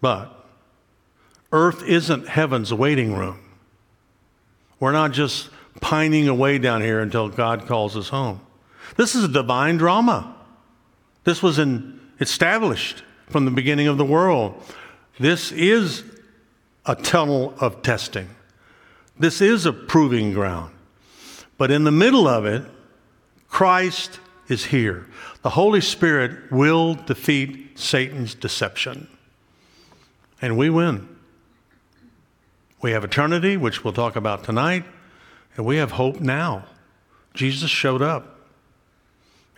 But 0.00 0.32
earth 1.52 1.82
isn't 1.82 2.28
heaven's 2.28 2.72
waiting 2.72 3.14
room. 3.14 3.45
We're 4.78 4.92
not 4.92 5.12
just 5.12 5.50
pining 5.80 6.28
away 6.28 6.58
down 6.58 6.82
here 6.82 7.00
until 7.00 7.28
God 7.28 7.66
calls 7.66 7.96
us 7.96 8.08
home. 8.08 8.40
This 8.96 9.14
is 9.14 9.24
a 9.24 9.28
divine 9.28 9.76
drama. 9.76 10.34
This 11.24 11.42
was 11.42 11.58
in, 11.58 12.00
established 12.20 13.02
from 13.28 13.44
the 13.44 13.50
beginning 13.50 13.88
of 13.88 13.98
the 13.98 14.04
world. 14.04 14.62
This 15.18 15.50
is 15.52 16.04
a 16.84 16.94
tunnel 16.94 17.54
of 17.58 17.82
testing. 17.82 18.28
This 19.18 19.40
is 19.40 19.66
a 19.66 19.72
proving 19.72 20.32
ground. 20.32 20.72
But 21.58 21.70
in 21.70 21.84
the 21.84 21.90
middle 21.90 22.28
of 22.28 22.44
it, 22.44 22.62
Christ 23.48 24.20
is 24.48 24.66
here. 24.66 25.06
The 25.42 25.50
Holy 25.50 25.80
Spirit 25.80 26.52
will 26.52 26.94
defeat 26.94 27.78
Satan's 27.78 28.34
deception. 28.34 29.08
And 30.40 30.56
we 30.56 30.70
win. 30.70 31.15
We 32.86 32.92
have 32.92 33.02
eternity, 33.02 33.56
which 33.56 33.82
we'll 33.82 33.92
talk 33.92 34.14
about 34.14 34.44
tonight, 34.44 34.84
and 35.56 35.66
we 35.66 35.78
have 35.78 35.90
hope 35.90 36.20
now. 36.20 36.66
Jesus 37.34 37.68
showed 37.68 38.00
up, 38.00 38.38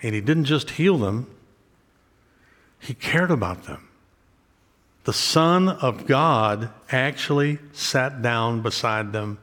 and 0.02 0.14
he 0.14 0.22
didn't 0.22 0.46
just 0.46 0.70
heal 0.70 0.96
them, 0.96 1.26
he 2.78 2.94
cared 2.94 3.30
about 3.30 3.64
them. 3.64 3.86
The 5.04 5.12
Son 5.12 5.68
of 5.68 6.06
God 6.06 6.70
actually 6.90 7.58
sat 7.74 8.22
down 8.22 8.62
beside 8.62 9.12
them 9.12 9.36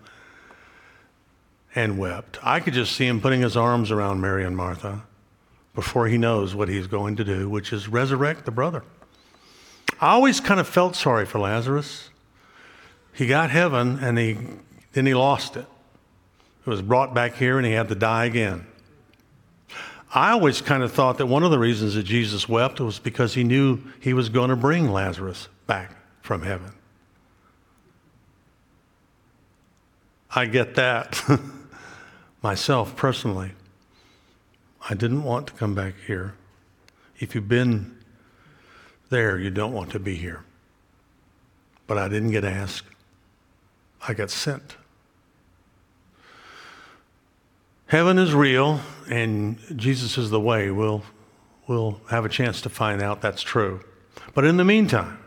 and 1.75 1.99
wept. 1.99 2.39
I 2.41 2.61
could 2.61 2.73
just 2.73 2.95
see 2.95 3.05
him 3.05 3.21
putting 3.21 3.41
his 3.41 3.55
arms 3.55 3.91
around 3.91 4.19
Mary 4.19 4.43
and 4.43 4.57
Martha 4.57 5.03
before 5.75 6.07
he 6.07 6.17
knows 6.17 6.55
what 6.55 6.69
he's 6.69 6.87
going 6.87 7.17
to 7.17 7.23
do, 7.23 7.47
which 7.47 7.71
is 7.71 7.87
resurrect 7.87 8.45
the 8.45 8.51
brother. 8.51 8.81
I 10.01 10.13
always 10.13 10.39
kind 10.39 10.59
of 10.59 10.67
felt 10.67 10.95
sorry 10.95 11.27
for 11.27 11.37
Lazarus. 11.37 12.09
He 13.15 13.27
got 13.27 13.49
heaven 13.49 13.99
and 14.01 14.17
he, 14.17 14.37
then 14.91 15.05
he 15.05 15.13
lost 15.13 15.55
it. 15.55 15.65
It 16.65 16.69
was 16.69 16.81
brought 16.81 17.13
back 17.13 17.35
here 17.35 17.57
and 17.57 17.65
he 17.65 17.71
had 17.71 17.87
to 17.89 17.95
die 17.95 18.25
again. 18.25 18.67
I 20.13 20.31
always 20.31 20.61
kind 20.61 20.83
of 20.83 20.91
thought 20.91 21.17
that 21.19 21.25
one 21.25 21.43
of 21.43 21.51
the 21.51 21.59
reasons 21.59 21.95
that 21.95 22.03
Jesus 22.03 22.47
wept 22.47 22.79
was 22.79 22.99
because 22.99 23.33
he 23.33 23.43
knew 23.43 23.79
he 24.01 24.13
was 24.13 24.29
going 24.29 24.49
to 24.49 24.55
bring 24.55 24.89
Lazarus 24.89 25.47
back 25.65 25.91
from 26.21 26.41
heaven. 26.41 26.71
I 30.33 30.45
get 30.45 30.75
that 30.75 31.21
myself 32.41 32.95
personally. 32.95 33.51
I 34.89 34.93
didn't 34.93 35.23
want 35.23 35.47
to 35.47 35.53
come 35.53 35.73
back 35.73 35.93
here. 36.05 36.33
If 37.19 37.33
you've 37.33 37.47
been 37.47 37.97
there, 39.09 39.39
you 39.39 39.49
don't 39.49 39.71
want 39.71 39.91
to 39.91 39.99
be 39.99 40.15
here. 40.15 40.43
But 41.87 41.97
I 41.97 42.09
didn't 42.09 42.31
get 42.31 42.43
asked. 42.43 42.94
I 44.07 44.13
got 44.13 44.29
sent. 44.29 44.75
Heaven 47.87 48.17
is 48.17 48.33
real, 48.33 48.81
and 49.09 49.59
Jesus 49.75 50.17
is 50.17 50.29
the 50.29 50.39
way. 50.39 50.71
We'll, 50.71 51.03
we'll 51.67 52.01
have 52.09 52.25
a 52.25 52.29
chance 52.29 52.61
to 52.61 52.69
find 52.69 53.01
out 53.01 53.21
that's 53.21 53.41
true. 53.41 53.81
But 54.33 54.45
in 54.45 54.57
the 54.57 54.65
meantime, 54.65 55.19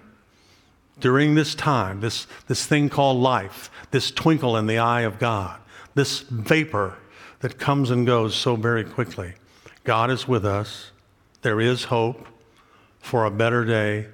during 1.01 1.35
this 1.35 1.55
time, 1.55 2.01
this, 2.01 2.27
this 2.47 2.67
thing 2.67 2.89
called 2.89 3.19
life, 3.19 3.71
this 3.91 4.11
twinkle 4.11 4.57
in 4.57 4.67
the 4.67 4.79
eye 4.79 5.03
of 5.03 5.19
God, 5.19 5.61
this 5.95 6.21
vapor 6.21 6.99
that 7.41 7.59
comes 7.59 7.91
and 7.91 8.07
goes 8.07 8.35
so 8.35 8.57
very 8.57 8.85
quickly, 8.85 9.35
God 9.85 10.11
is 10.11 10.27
with 10.27 10.45
us. 10.45 10.91
There 11.43 11.61
is 11.61 11.85
hope 11.85 12.27
for 12.99 13.25
a 13.25 13.31
better 13.31 13.65
day 13.65 14.09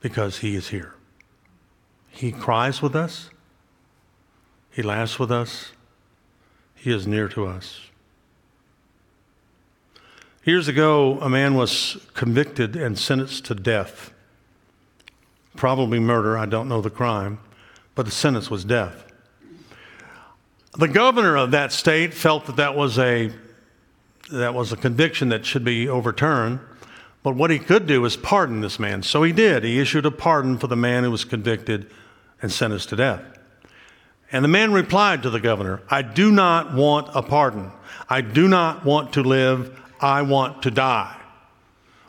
because 0.00 0.38
He 0.38 0.54
is 0.54 0.68
here. 0.68 0.94
He 2.10 2.30
cries 2.30 2.82
with 2.82 2.94
us. 2.94 3.30
He 4.74 4.82
laughs 4.82 5.20
with 5.20 5.30
us. 5.30 5.70
He 6.74 6.92
is 6.92 7.06
near 7.06 7.28
to 7.28 7.46
us. 7.46 7.80
Years 10.44 10.66
ago, 10.66 11.18
a 11.20 11.28
man 11.30 11.54
was 11.54 11.96
convicted 12.12 12.74
and 12.74 12.98
sentenced 12.98 13.44
to 13.44 13.54
death. 13.54 14.12
Probably 15.54 16.00
murder, 16.00 16.36
I 16.36 16.46
don't 16.46 16.68
know 16.68 16.80
the 16.80 16.90
crime, 16.90 17.38
but 17.94 18.04
the 18.04 18.12
sentence 18.12 18.50
was 18.50 18.64
death. 18.64 19.04
The 20.76 20.88
governor 20.88 21.36
of 21.36 21.52
that 21.52 21.70
state 21.70 22.12
felt 22.12 22.46
that 22.46 22.56
that 22.56 22.74
was 22.74 22.98
a, 22.98 23.32
that 24.32 24.54
was 24.54 24.72
a 24.72 24.76
conviction 24.76 25.28
that 25.28 25.46
should 25.46 25.64
be 25.64 25.88
overturned, 25.88 26.58
But 27.24 27.36
what 27.36 27.50
he 27.50 27.58
could 27.58 27.86
do 27.86 28.02
was 28.02 28.16
pardon 28.16 28.60
this 28.60 28.78
man. 28.78 29.02
So 29.02 29.22
he 29.22 29.32
did. 29.32 29.64
He 29.64 29.80
issued 29.80 30.04
a 30.04 30.10
pardon 30.10 30.58
for 30.58 30.66
the 30.66 30.76
man 30.76 31.04
who 31.04 31.10
was 31.10 31.24
convicted 31.24 31.90
and 32.42 32.52
sentenced 32.52 32.90
to 32.90 32.96
death. 32.96 33.33
And 34.34 34.42
the 34.42 34.48
man 34.48 34.72
replied 34.72 35.22
to 35.22 35.30
the 35.30 35.38
governor, 35.38 35.80
I 35.88 36.02
do 36.02 36.32
not 36.32 36.74
want 36.74 37.08
a 37.14 37.22
pardon. 37.22 37.70
I 38.08 38.20
do 38.20 38.48
not 38.48 38.84
want 38.84 39.12
to 39.12 39.22
live. 39.22 39.80
I 40.00 40.22
want 40.22 40.64
to 40.64 40.72
die. 40.72 41.16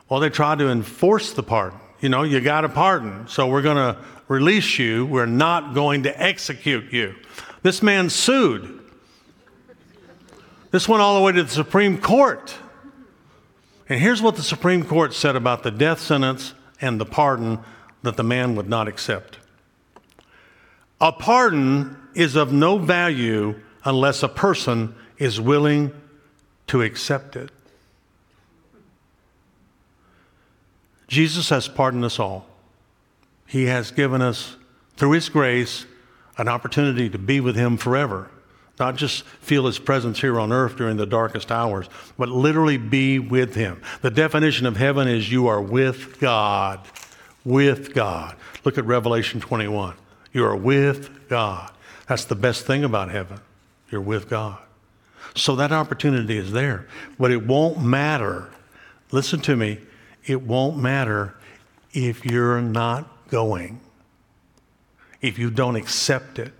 Well, 0.09 0.19
they 0.19 0.31
tried 0.31 0.57
to 0.57 0.69
enforce 0.69 1.33
the 1.33 1.43
pardon. 1.43 1.79
You 1.99 2.09
know, 2.09 2.23
you 2.23 2.41
got 2.41 2.65
a 2.65 2.69
pardon, 2.69 3.27
so 3.27 3.45
we're 3.47 3.61
going 3.61 3.77
to 3.77 3.95
release 4.27 4.79
you. 4.79 5.05
We're 5.05 5.27
not 5.27 5.75
going 5.75 6.01
to 6.03 6.19
execute 6.19 6.91
you. 6.91 7.13
This 7.61 7.83
man 7.83 8.09
sued. 8.09 8.79
This 10.71 10.89
went 10.89 11.03
all 11.03 11.19
the 11.19 11.23
way 11.23 11.31
to 11.31 11.43
the 11.43 11.49
Supreme 11.49 12.01
Court. 12.01 12.55
And 13.87 13.99
here's 13.99 14.23
what 14.23 14.35
the 14.35 14.41
Supreme 14.41 14.83
Court 14.83 15.13
said 15.13 15.35
about 15.35 15.61
the 15.61 15.69
death 15.69 15.99
sentence 15.99 16.55
and 16.81 16.99
the 16.99 17.05
pardon 17.05 17.59
that 18.01 18.17
the 18.17 18.23
man 18.23 18.55
would 18.55 18.67
not 18.67 18.87
accept. 18.87 19.37
A 20.99 21.11
pardon 21.11 22.01
is 22.15 22.35
of 22.35 22.51
no 22.51 22.77
value 22.77 23.59
unless 23.83 24.23
a 24.23 24.29
person 24.29 24.95
is 25.17 25.39
willing 25.39 25.91
to 26.67 26.81
accept 26.81 27.35
it. 27.35 27.51
Jesus 31.07 31.49
has 31.49 31.67
pardoned 31.67 32.03
us 32.03 32.19
all. 32.19 32.47
He 33.45 33.65
has 33.65 33.91
given 33.91 34.21
us, 34.21 34.55
through 34.97 35.11
His 35.11 35.29
grace, 35.29 35.85
an 36.37 36.47
opportunity 36.47 37.09
to 37.09 37.17
be 37.17 37.39
with 37.39 37.55
Him 37.55 37.77
forever. 37.77 38.31
Not 38.79 38.95
just 38.95 39.23
feel 39.23 39.67
His 39.67 39.77
presence 39.77 40.19
here 40.19 40.39
on 40.39 40.51
earth 40.51 40.75
during 40.77 40.97
the 40.97 41.05
darkest 41.05 41.51
hours, 41.51 41.87
but 42.17 42.29
literally 42.29 42.77
be 42.77 43.19
with 43.19 43.55
Him. 43.55 43.81
The 44.01 44.09
definition 44.09 44.65
of 44.65 44.77
heaven 44.77 45.07
is 45.07 45.31
you 45.31 45.47
are 45.47 45.61
with 45.61 46.19
God. 46.19 46.81
With 47.45 47.93
God. 47.93 48.35
Look 48.63 48.77
at 48.77 48.85
Revelation 48.85 49.39
21. 49.39 49.93
You 50.33 50.43
are 50.45 50.55
with 50.55 51.29
God. 51.29 51.71
That's 52.07 52.25
the 52.25 52.35
best 52.35 52.65
thing 52.65 52.83
about 52.83 53.09
heaven. 53.09 53.39
You're 53.89 54.01
with 54.01 54.29
God. 54.29 54.59
So 55.35 55.55
that 55.55 55.71
opportunity 55.71 56.37
is 56.37 56.51
there. 56.51 56.87
But 57.19 57.31
it 57.31 57.45
won't 57.45 57.81
matter. 57.81 58.49
Listen 59.11 59.39
to 59.41 59.55
me. 59.55 59.79
It 60.25 60.41
won't 60.41 60.77
matter 60.77 61.35
if 61.93 62.25
you're 62.25 62.61
not 62.61 63.29
going, 63.29 63.79
if 65.21 65.39
you 65.39 65.49
don't 65.49 65.75
accept 65.75 66.39
it. 66.39 66.53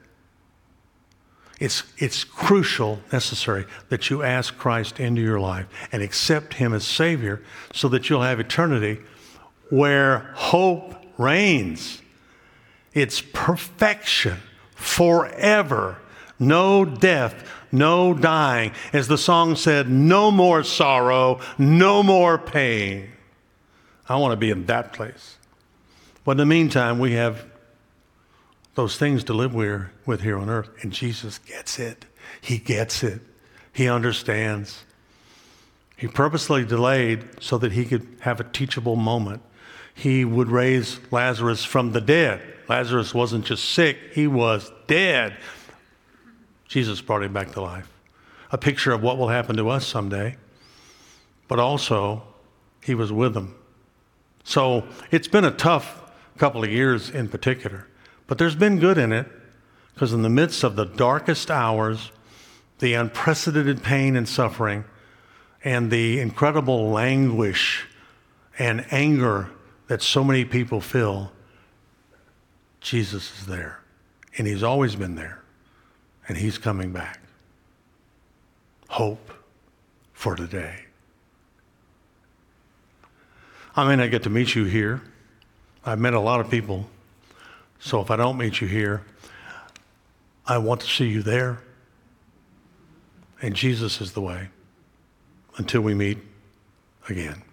It's, 1.60 1.84
it's 1.98 2.24
crucial, 2.24 3.00
necessary, 3.14 3.66
that 3.90 4.10
you 4.10 4.24
ask 4.24 4.58
Christ 4.58 5.00
into 5.00 5.22
your 5.22 5.40
life 5.40 5.68
and 5.92 6.02
accept 6.02 6.56
Him 6.56 6.74
as 6.74 6.86
Savior 6.86 7.42
so 7.74 7.88
that 7.90 8.10
you'll 8.10 8.24
have 8.24 8.40
eternity 8.40 9.00
where 9.70 10.32
hope 10.36 10.96
reigns. 11.18 12.02
It's 12.94 13.22
perfection 13.22 14.38
forever. 14.86 15.98
No 16.38 16.86
death, 16.86 17.50
no 17.72 18.14
dying. 18.14 18.72
As 18.94 19.08
the 19.08 19.18
song 19.18 19.56
said, 19.56 19.90
no 19.90 20.32
more 20.32 20.64
sorrow, 20.64 21.40
no 21.58 22.04
more 22.04 22.38
pain. 22.38 23.10
I 24.08 24.18
want 24.18 24.34
to 24.34 24.38
be 24.38 24.52
in 24.52 24.66
that 24.68 24.94
place. 24.94 25.38
But 26.24 26.32
in 26.32 26.38
the 26.38 26.46
meantime, 26.46 27.00
we 27.00 27.14
have 27.14 27.46
those 28.76 28.98
things 28.98 29.24
to 29.26 29.34
live 29.34 29.54
with 29.54 30.22
here 30.22 30.38
on 30.38 30.50
earth. 30.50 30.70
And 30.82 30.92
Jesus 30.92 31.38
gets 31.40 31.80
it. 31.80 32.06
He 32.42 32.58
gets 32.58 33.04
it. 33.04 33.22
He 33.72 33.90
understands. 33.90 34.84
He 35.98 36.08
purposely 36.08 36.66
delayed 36.66 37.26
so 37.42 37.58
that 37.58 37.72
he 37.72 37.86
could 37.86 38.06
have 38.22 38.40
a 38.40 38.44
teachable 38.44 38.98
moment. 38.98 39.42
He 39.94 40.26
would 40.26 40.50
raise 40.50 41.00
Lazarus 41.12 41.64
from 41.64 41.94
the 41.94 42.02
dead. 42.02 42.42
Lazarus 42.68 43.14
wasn't 43.14 43.46
just 43.46 43.64
sick, 43.64 43.98
he 44.14 44.28
was 44.28 44.72
dead. 44.88 45.38
Jesus 46.68 47.02
brought 47.02 47.24
him 47.24 47.34
back 47.34 47.52
to 47.54 47.62
life. 47.62 47.92
A 48.52 48.58
picture 48.58 48.92
of 48.92 49.02
what 49.02 49.18
will 49.18 49.30
happen 49.30 49.56
to 49.58 49.70
us 49.70 49.86
someday. 49.86 50.38
But 51.48 51.60
also, 51.60 52.24
he 52.84 52.96
was 52.96 53.12
with 53.12 53.34
them. 53.34 53.56
So 54.44 54.86
it's 55.12 55.28
been 55.28 55.46
a 55.46 55.52
tough 55.52 56.02
couple 56.38 56.64
of 56.64 56.70
years 56.70 57.10
in 57.10 57.28
particular. 57.30 57.88
But 58.28 58.38
there's 58.38 58.56
been 58.56 58.80
good 58.80 58.98
in 58.98 59.12
it 59.12 59.28
because, 59.94 60.14
in 60.14 60.22
the 60.22 60.30
midst 60.30 60.64
of 60.64 60.76
the 60.76 60.86
darkest 60.86 61.50
hours, 61.50 62.12
the 62.80 62.94
unprecedented 62.94 63.82
pain 63.84 64.16
and 64.16 64.28
suffering, 64.28 64.84
and 65.64 65.90
the 65.90 66.20
incredible 66.20 66.90
languish 66.90 67.88
and 68.60 68.86
anger 68.92 69.50
that 69.88 70.02
so 70.02 70.24
many 70.24 70.46
people 70.46 70.82
feel, 70.82 71.32
Jesus 72.82 73.40
is 73.40 73.46
there. 73.46 73.80
And 74.38 74.48
He's 74.48 74.64
always 74.64 74.96
been 74.96 75.16
there. 75.16 75.42
And 76.28 76.38
He's 76.38 76.58
coming 76.58 76.92
back. 76.92 77.20
Hope 78.90 79.32
for 80.14 80.36
today. 80.36 80.86
I 83.76 83.88
may 83.88 83.96
not 83.96 84.12
get 84.12 84.24
to 84.24 84.30
meet 84.30 84.56
you 84.56 84.66
here. 84.66 85.02
I've 85.86 86.00
met 86.00 86.14
a 86.14 86.20
lot 86.20 86.40
of 86.40 86.50
people 86.50 86.90
so 87.86 88.02
if 88.02 88.10
I 88.10 88.16
don't 88.16 88.38
meet 88.38 88.62
you 88.62 88.68
here, 88.68 89.04
I 90.48 90.58
want 90.58 90.82
to 90.82 90.88
see 90.88 91.08
you 91.08 91.22
there. 91.22 91.60
And 93.44 93.56
Jesus 93.56 94.02
is 94.02 94.14
the 94.14 94.22
way 94.22 94.50
until 95.58 95.82
we 95.82 95.94
meet 95.94 96.18
again. 97.10 97.44